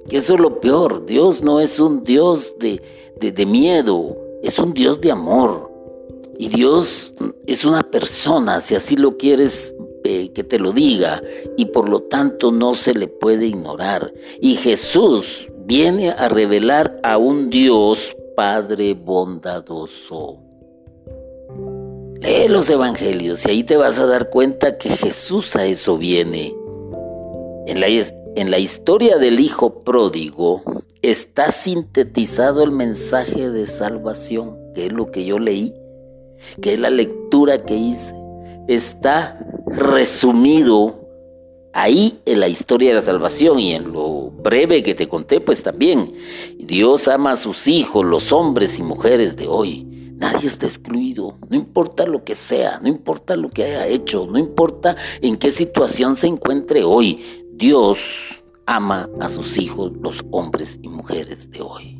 que 0.07 0.17
eso 0.17 0.35
es 0.35 0.39
lo 0.39 0.61
peor. 0.61 1.05
Dios 1.05 1.41
no 1.41 1.59
es 1.59 1.79
un 1.79 2.05
Dios 2.05 2.55
de, 2.59 2.81
de 3.19 3.45
miedo, 3.45 4.15
es 4.41 4.57
un 4.57 4.73
Dios 4.73 5.01
de 5.01 5.11
amor. 5.11 5.68
Y 6.41 6.47
Dios 6.47 7.13
es 7.47 7.65
una 7.65 7.83
persona, 7.83 8.61
si 8.61 8.73
así 8.73 8.95
lo 8.95 9.17
quieres 9.17 9.75
eh, 10.05 10.31
que 10.31 10.45
te 10.45 10.57
lo 10.57 10.71
diga, 10.71 11.21
y 11.57 11.65
por 11.65 11.89
lo 11.89 12.03
tanto 12.03 12.53
no 12.53 12.75
se 12.75 12.93
le 12.93 13.09
puede 13.09 13.47
ignorar. 13.47 14.13
Y 14.39 14.55
Jesús 14.55 15.51
viene 15.65 16.11
a 16.11 16.29
revelar 16.29 16.97
a 17.03 17.17
un 17.17 17.49
Dios 17.49 18.15
Padre 18.37 18.93
bondadoso. 18.93 20.39
Lee 22.21 22.47
los 22.47 22.69
evangelios 22.69 23.45
y 23.45 23.49
ahí 23.51 23.63
te 23.65 23.75
vas 23.75 23.99
a 23.99 24.05
dar 24.05 24.29
cuenta 24.29 24.77
que 24.77 24.91
Jesús 24.91 25.57
a 25.57 25.65
eso 25.65 25.97
viene. 25.97 26.55
En 27.67 27.81
la, 27.81 27.87
en 27.87 28.49
la 28.49 28.59
historia 28.59 29.17
del 29.17 29.41
Hijo 29.41 29.83
Pródigo 29.83 30.61
está 31.01 31.51
sintetizado 31.51 32.63
el 32.63 32.71
mensaje 32.71 33.49
de 33.49 33.67
salvación, 33.67 34.57
que 34.73 34.85
es 34.85 34.93
lo 34.93 35.11
que 35.11 35.25
yo 35.25 35.37
leí 35.37 35.73
que 36.61 36.77
la 36.77 36.89
lectura 36.89 37.57
que 37.57 37.75
hice, 37.75 38.15
está 38.67 39.39
resumido 39.65 41.07
ahí 41.73 42.19
en 42.25 42.39
la 42.39 42.47
historia 42.47 42.89
de 42.89 42.95
la 42.95 43.01
salvación 43.01 43.59
y 43.59 43.73
en 43.73 43.91
lo 43.91 44.31
breve 44.31 44.83
que 44.83 44.95
te 44.95 45.07
conté, 45.07 45.41
pues 45.41 45.63
también. 45.63 46.13
Dios 46.57 47.07
ama 47.07 47.31
a 47.31 47.35
sus 47.35 47.67
hijos, 47.67 48.05
los 48.05 48.31
hombres 48.31 48.77
y 48.79 48.83
mujeres 48.83 49.35
de 49.35 49.47
hoy. 49.47 49.85
Nadie 50.17 50.47
está 50.47 50.65
excluido, 50.65 51.37
no 51.49 51.55
importa 51.55 52.05
lo 52.05 52.25
que 52.25 52.35
sea, 52.35 52.79
no 52.81 52.89
importa 52.89 53.37
lo 53.37 53.49
que 53.49 53.63
haya 53.63 53.87
hecho, 53.87 54.27
no 54.29 54.37
importa 54.37 54.97
en 55.21 55.37
qué 55.37 55.49
situación 55.49 56.17
se 56.17 56.27
encuentre 56.27 56.83
hoy. 56.83 57.45
Dios 57.53 58.43
ama 58.65 59.09
a 59.19 59.29
sus 59.29 59.57
hijos, 59.57 59.93
los 60.01 60.25
hombres 60.31 60.77
y 60.81 60.89
mujeres 60.89 61.49
de 61.49 61.61
hoy. 61.61 61.99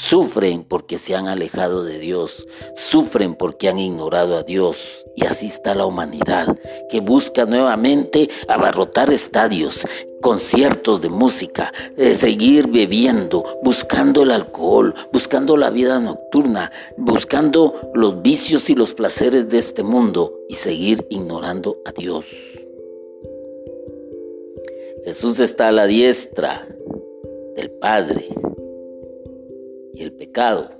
Sufren 0.00 0.62
porque 0.62 0.96
se 0.96 1.16
han 1.16 1.26
alejado 1.26 1.82
de 1.82 1.98
Dios, 1.98 2.46
sufren 2.76 3.34
porque 3.34 3.68
han 3.68 3.80
ignorado 3.80 4.36
a 4.36 4.44
Dios. 4.44 5.04
Y 5.16 5.24
así 5.24 5.48
está 5.48 5.74
la 5.74 5.86
humanidad, 5.86 6.56
que 6.88 7.00
busca 7.00 7.46
nuevamente 7.46 8.30
abarrotar 8.46 9.12
estadios, 9.12 9.88
conciertos 10.22 11.00
de 11.00 11.08
música, 11.08 11.72
eh, 11.96 12.14
seguir 12.14 12.68
bebiendo, 12.68 13.58
buscando 13.64 14.22
el 14.22 14.30
alcohol, 14.30 14.94
buscando 15.12 15.56
la 15.56 15.70
vida 15.70 15.98
nocturna, 15.98 16.70
buscando 16.96 17.90
los 17.92 18.22
vicios 18.22 18.70
y 18.70 18.76
los 18.76 18.94
placeres 18.94 19.48
de 19.48 19.58
este 19.58 19.82
mundo 19.82 20.32
y 20.48 20.54
seguir 20.54 21.08
ignorando 21.10 21.78
a 21.84 21.90
Dios. 21.90 22.24
Jesús 25.04 25.40
está 25.40 25.68
a 25.68 25.72
la 25.72 25.86
diestra 25.86 26.68
del 27.56 27.72
Padre 27.72 28.28
el 30.02 30.12
pecado 30.12 30.70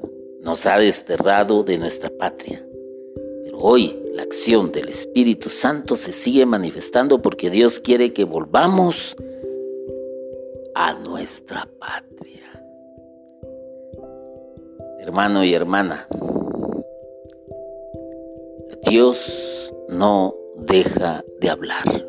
nos 0.41 0.67
ha 0.67 0.79
desterrado 0.79 1.65
de 1.65 1.79
nuestra 1.79 2.11
patria. 2.11 2.65
Pero 3.45 3.59
hoy 3.59 3.99
la 4.15 4.23
acción 4.23 4.73
del 4.73 4.89
Espíritu 4.89 5.49
Santo 5.49 5.97
se 5.97 6.13
sigue 6.13 6.47
manifestando 6.47 7.21
porque 7.21 7.51
Dios 7.51 7.81
quiere 7.81 8.13
que 8.13 8.25
volvamos 8.25 9.17
a 10.75 10.95
nuestra 10.95 11.69
patria. 11.79 12.65
Hermano 15.01 15.45
y 15.45 15.55
hermana, 15.55 16.07
Dios 18.89 19.73
no 19.89 20.35
deja 20.57 21.25
de 21.41 21.51
hablar. 21.51 22.07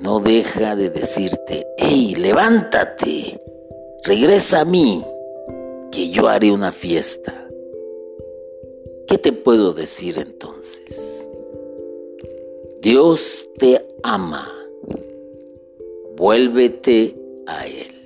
No 0.00 0.20
deja 0.20 0.76
de 0.76 0.90
decirte, 0.90 1.66
hey, 1.78 2.14
levántate, 2.16 3.40
regresa 4.06 4.60
a 4.60 4.64
mí, 4.64 5.04
que 5.90 6.10
yo 6.10 6.28
haré 6.28 6.52
una 6.52 6.70
fiesta. 6.70 7.48
¿Qué 9.08 9.18
te 9.18 9.32
puedo 9.32 9.72
decir 9.72 10.18
entonces? 10.18 11.28
Dios 12.80 13.48
te 13.58 13.84
ama. 14.04 14.48
Vuélvete 16.16 17.16
a 17.46 17.66
Él. 17.66 17.96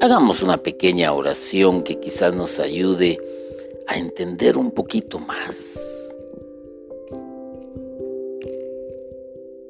Hagamos 0.00 0.42
una 0.42 0.62
pequeña 0.62 1.12
oración 1.12 1.82
que 1.82 2.00
quizás 2.00 2.34
nos 2.34 2.58
ayude 2.58 3.18
a 3.86 3.98
entender 3.98 4.56
un 4.56 4.70
poquito 4.70 5.18
más. 5.18 6.16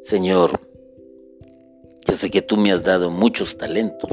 Señor, 0.00 0.60
sé 2.16 2.30
que 2.30 2.42
tú 2.42 2.56
me 2.56 2.72
has 2.72 2.82
dado 2.82 3.10
muchos 3.10 3.56
talentos 3.56 4.10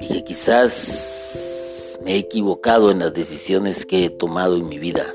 y 0.00 0.08
que 0.08 0.24
quizás 0.24 1.98
me 2.04 2.14
he 2.14 2.18
equivocado 2.18 2.90
en 2.90 3.00
las 3.00 3.12
decisiones 3.12 3.86
que 3.86 4.06
he 4.06 4.10
tomado 4.10 4.56
en 4.56 4.68
mi 4.68 4.78
vida. 4.78 5.06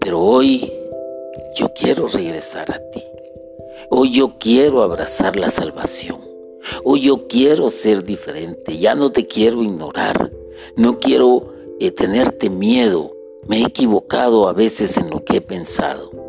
Pero 0.00 0.20
hoy 0.20 0.72
yo 1.56 1.72
quiero 1.74 2.06
regresar 2.06 2.70
a 2.70 2.78
ti. 2.90 3.02
Hoy 3.90 4.12
yo 4.12 4.38
quiero 4.38 4.82
abrazar 4.82 5.36
la 5.36 5.50
salvación. 5.50 6.20
Hoy 6.84 7.02
yo 7.02 7.28
quiero 7.28 7.70
ser 7.70 8.04
diferente. 8.04 8.78
Ya 8.78 8.94
no 8.94 9.10
te 9.10 9.26
quiero 9.26 9.62
ignorar. 9.62 10.32
No 10.76 10.98
quiero 10.98 11.52
eh, 11.80 11.90
tenerte 11.90 12.50
miedo. 12.50 13.12
Me 13.46 13.58
he 13.58 13.64
equivocado 13.64 14.48
a 14.48 14.52
veces 14.52 14.96
en 14.98 15.10
lo 15.10 15.24
que 15.24 15.36
he 15.36 15.40
pensado. 15.40 16.25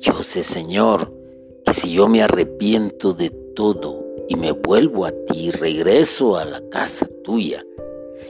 Yo 0.00 0.22
sé, 0.22 0.42
Señor, 0.42 1.12
que 1.62 1.74
si 1.74 1.92
yo 1.92 2.08
me 2.08 2.22
arrepiento 2.22 3.12
de 3.12 3.28
todo 3.54 4.02
y 4.30 4.34
me 4.34 4.52
vuelvo 4.52 5.04
a 5.04 5.12
ti, 5.12 5.50
regreso 5.50 6.38
a 6.38 6.46
la 6.46 6.62
casa 6.70 7.06
tuya, 7.22 7.62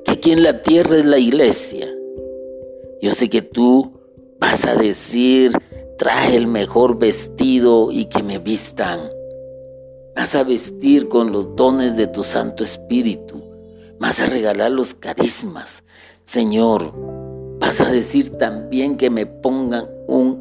que 0.05 0.11
aquí 0.11 0.33
en 0.33 0.43
la 0.43 0.63
tierra 0.63 0.97
es 0.97 1.05
la 1.05 1.19
iglesia, 1.19 1.87
yo 3.01 3.13
sé 3.13 3.31
que 3.31 3.43
tú 3.43 3.93
vas 4.41 4.65
a 4.65 4.75
decir, 4.75 5.53
traje 5.97 6.35
el 6.35 6.49
mejor 6.49 6.99
vestido 6.99 7.93
y 7.93 8.07
que 8.07 8.25
me 8.25 8.41
vistan. 8.41 8.99
Vas 10.17 10.35
a 10.35 10.43
vestir 10.43 11.09
con 11.09 11.31
los 11.31 11.55
dones 11.55 11.97
de 11.97 12.09
tu 12.09 12.25
Santo 12.25 12.65
Espíritu. 12.65 13.45
Vas 14.01 14.19
a 14.19 14.27
regalar 14.27 14.73
los 14.73 14.95
carismas. 14.95 15.85
Señor, 16.25 16.93
vas 17.61 17.81
a 17.81 17.93
decir 17.93 18.31
también 18.39 18.97
que 18.97 19.09
me 19.09 19.25
pongan 19.25 20.00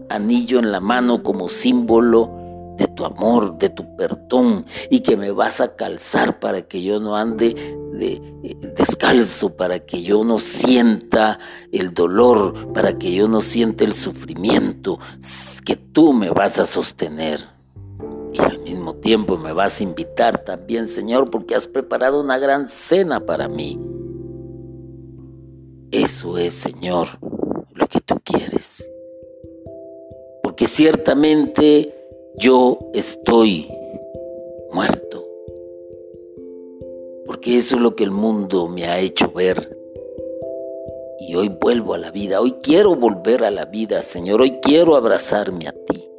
anillo 0.09 0.59
en 0.59 0.71
la 0.71 0.79
mano 0.79 1.23
como 1.23 1.49
símbolo 1.49 2.39
de 2.79 2.87
tu 2.87 3.05
amor, 3.05 3.57
de 3.57 3.69
tu 3.69 3.95
perdón 3.97 4.65
y 4.89 5.01
que 5.01 5.17
me 5.17 5.31
vas 5.31 5.59
a 5.59 5.75
calzar 5.75 6.39
para 6.39 6.61
que 6.61 6.81
yo 6.81 6.99
no 7.01 7.17
ande 7.17 7.77
de, 7.93 8.21
eh, 8.43 8.55
descalzo, 8.75 9.57
para 9.57 9.79
que 9.79 10.01
yo 10.01 10.23
no 10.23 10.39
sienta 10.39 11.39
el 11.73 11.93
dolor, 11.93 12.71
para 12.73 12.97
que 12.97 13.11
yo 13.11 13.27
no 13.27 13.41
sienta 13.41 13.83
el 13.83 13.93
sufrimiento, 13.93 14.97
que 15.65 15.75
tú 15.75 16.13
me 16.13 16.29
vas 16.29 16.57
a 16.60 16.65
sostener. 16.65 17.41
Y 18.31 18.39
al 18.39 18.60
mismo 18.60 18.95
tiempo 18.95 19.37
me 19.37 19.51
vas 19.51 19.81
a 19.81 19.83
invitar 19.83 20.45
también, 20.45 20.87
Señor, 20.87 21.29
porque 21.29 21.55
has 21.55 21.67
preparado 21.67 22.21
una 22.21 22.37
gran 22.37 22.67
cena 22.67 23.25
para 23.25 23.49
mí. 23.49 23.77
Eso 25.91 26.37
es, 26.37 26.53
Señor, 26.53 27.07
lo 27.73 27.87
que 27.87 27.99
tú 27.99 28.21
quieres 28.23 28.89
que 30.60 30.65
ciertamente 30.65 31.93
yo 32.35 32.79
estoy 32.93 33.71
muerto. 34.73 35.25
Porque 37.25 37.55
eso 37.55 37.77
es 37.77 37.81
lo 37.81 37.95
que 37.95 38.03
el 38.03 38.12
mundo 38.12 38.67
me 38.67 38.83
ha 38.83 38.99
hecho 38.99 39.31
ver. 39.31 39.77
Y 41.21 41.33
hoy 41.35 41.47
vuelvo 41.47 41.93
a 41.93 41.97
la 41.97 42.12
vida, 42.12 42.41
hoy 42.41 42.57
quiero 42.62 42.97
volver 42.97 43.45
a 43.45 43.51
la 43.51 43.67
vida, 43.67 44.01
Señor, 44.01 44.41
hoy 44.41 44.60
quiero 44.62 44.97
abrazarme 44.97 45.69
a 45.69 45.71
ti. 45.71 46.12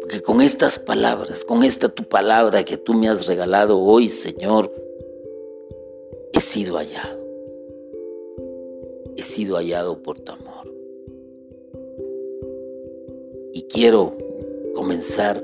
Porque 0.00 0.22
con 0.22 0.40
estas 0.40 0.78
palabras, 0.78 1.44
con 1.44 1.64
esta 1.64 1.88
tu 1.88 2.04
palabra 2.04 2.64
que 2.64 2.76
tú 2.76 2.94
me 2.94 3.08
has 3.08 3.26
regalado 3.26 3.80
hoy, 3.80 4.08
Señor, 4.08 4.72
he 6.32 6.38
sido 6.38 6.76
hallado. 6.76 7.18
He 9.16 9.22
sido 9.22 9.56
hallado 9.56 10.00
por 10.04 10.20
tu 10.20 10.30
amor. 10.30 10.73
Y 13.54 13.62
quiero 13.62 14.18
comenzar 14.74 15.42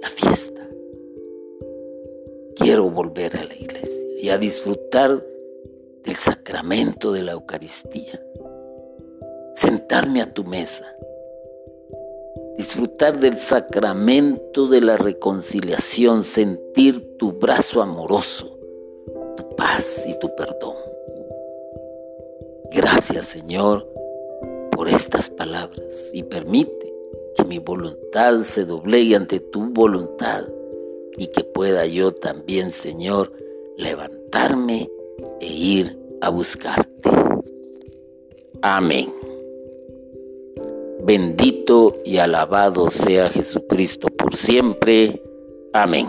la 0.00 0.08
fiesta. 0.08 0.66
Quiero 2.56 2.90
volver 2.90 3.36
a 3.36 3.44
la 3.44 3.54
iglesia 3.54 4.08
y 4.18 4.30
a 4.30 4.38
disfrutar 4.38 5.22
del 6.02 6.16
sacramento 6.16 7.12
de 7.12 7.22
la 7.22 7.32
Eucaristía. 7.32 8.24
Sentarme 9.54 10.22
a 10.22 10.32
tu 10.32 10.44
mesa. 10.44 10.86
Disfrutar 12.56 13.20
del 13.20 13.36
sacramento 13.36 14.66
de 14.66 14.80
la 14.80 14.96
reconciliación, 14.96 16.24
sentir 16.24 17.18
tu 17.18 17.32
brazo 17.32 17.82
amoroso, 17.82 18.58
tu 19.36 19.54
paz 19.56 20.06
y 20.08 20.18
tu 20.18 20.34
perdón. 20.34 20.74
Gracias 22.72 23.26
Señor 23.26 23.86
por 24.70 24.88
estas 24.88 25.28
palabras 25.28 26.10
y 26.14 26.22
permite 26.22 26.85
mi 27.46 27.58
voluntad 27.58 28.40
se 28.40 28.64
doblegue 28.64 29.16
ante 29.16 29.40
tu 29.40 29.72
voluntad 29.72 30.44
y 31.16 31.28
que 31.28 31.44
pueda 31.44 31.86
yo 31.86 32.12
también, 32.12 32.70
Señor, 32.70 33.32
levantarme 33.76 34.90
e 35.40 35.46
ir 35.46 35.98
a 36.20 36.28
buscarte. 36.28 37.10
Amén. 38.62 39.12
Bendito 41.02 41.94
y 42.04 42.18
alabado 42.18 42.90
sea 42.90 43.30
Jesucristo 43.30 44.08
por 44.08 44.34
siempre. 44.34 45.22
Amén. 45.72 46.08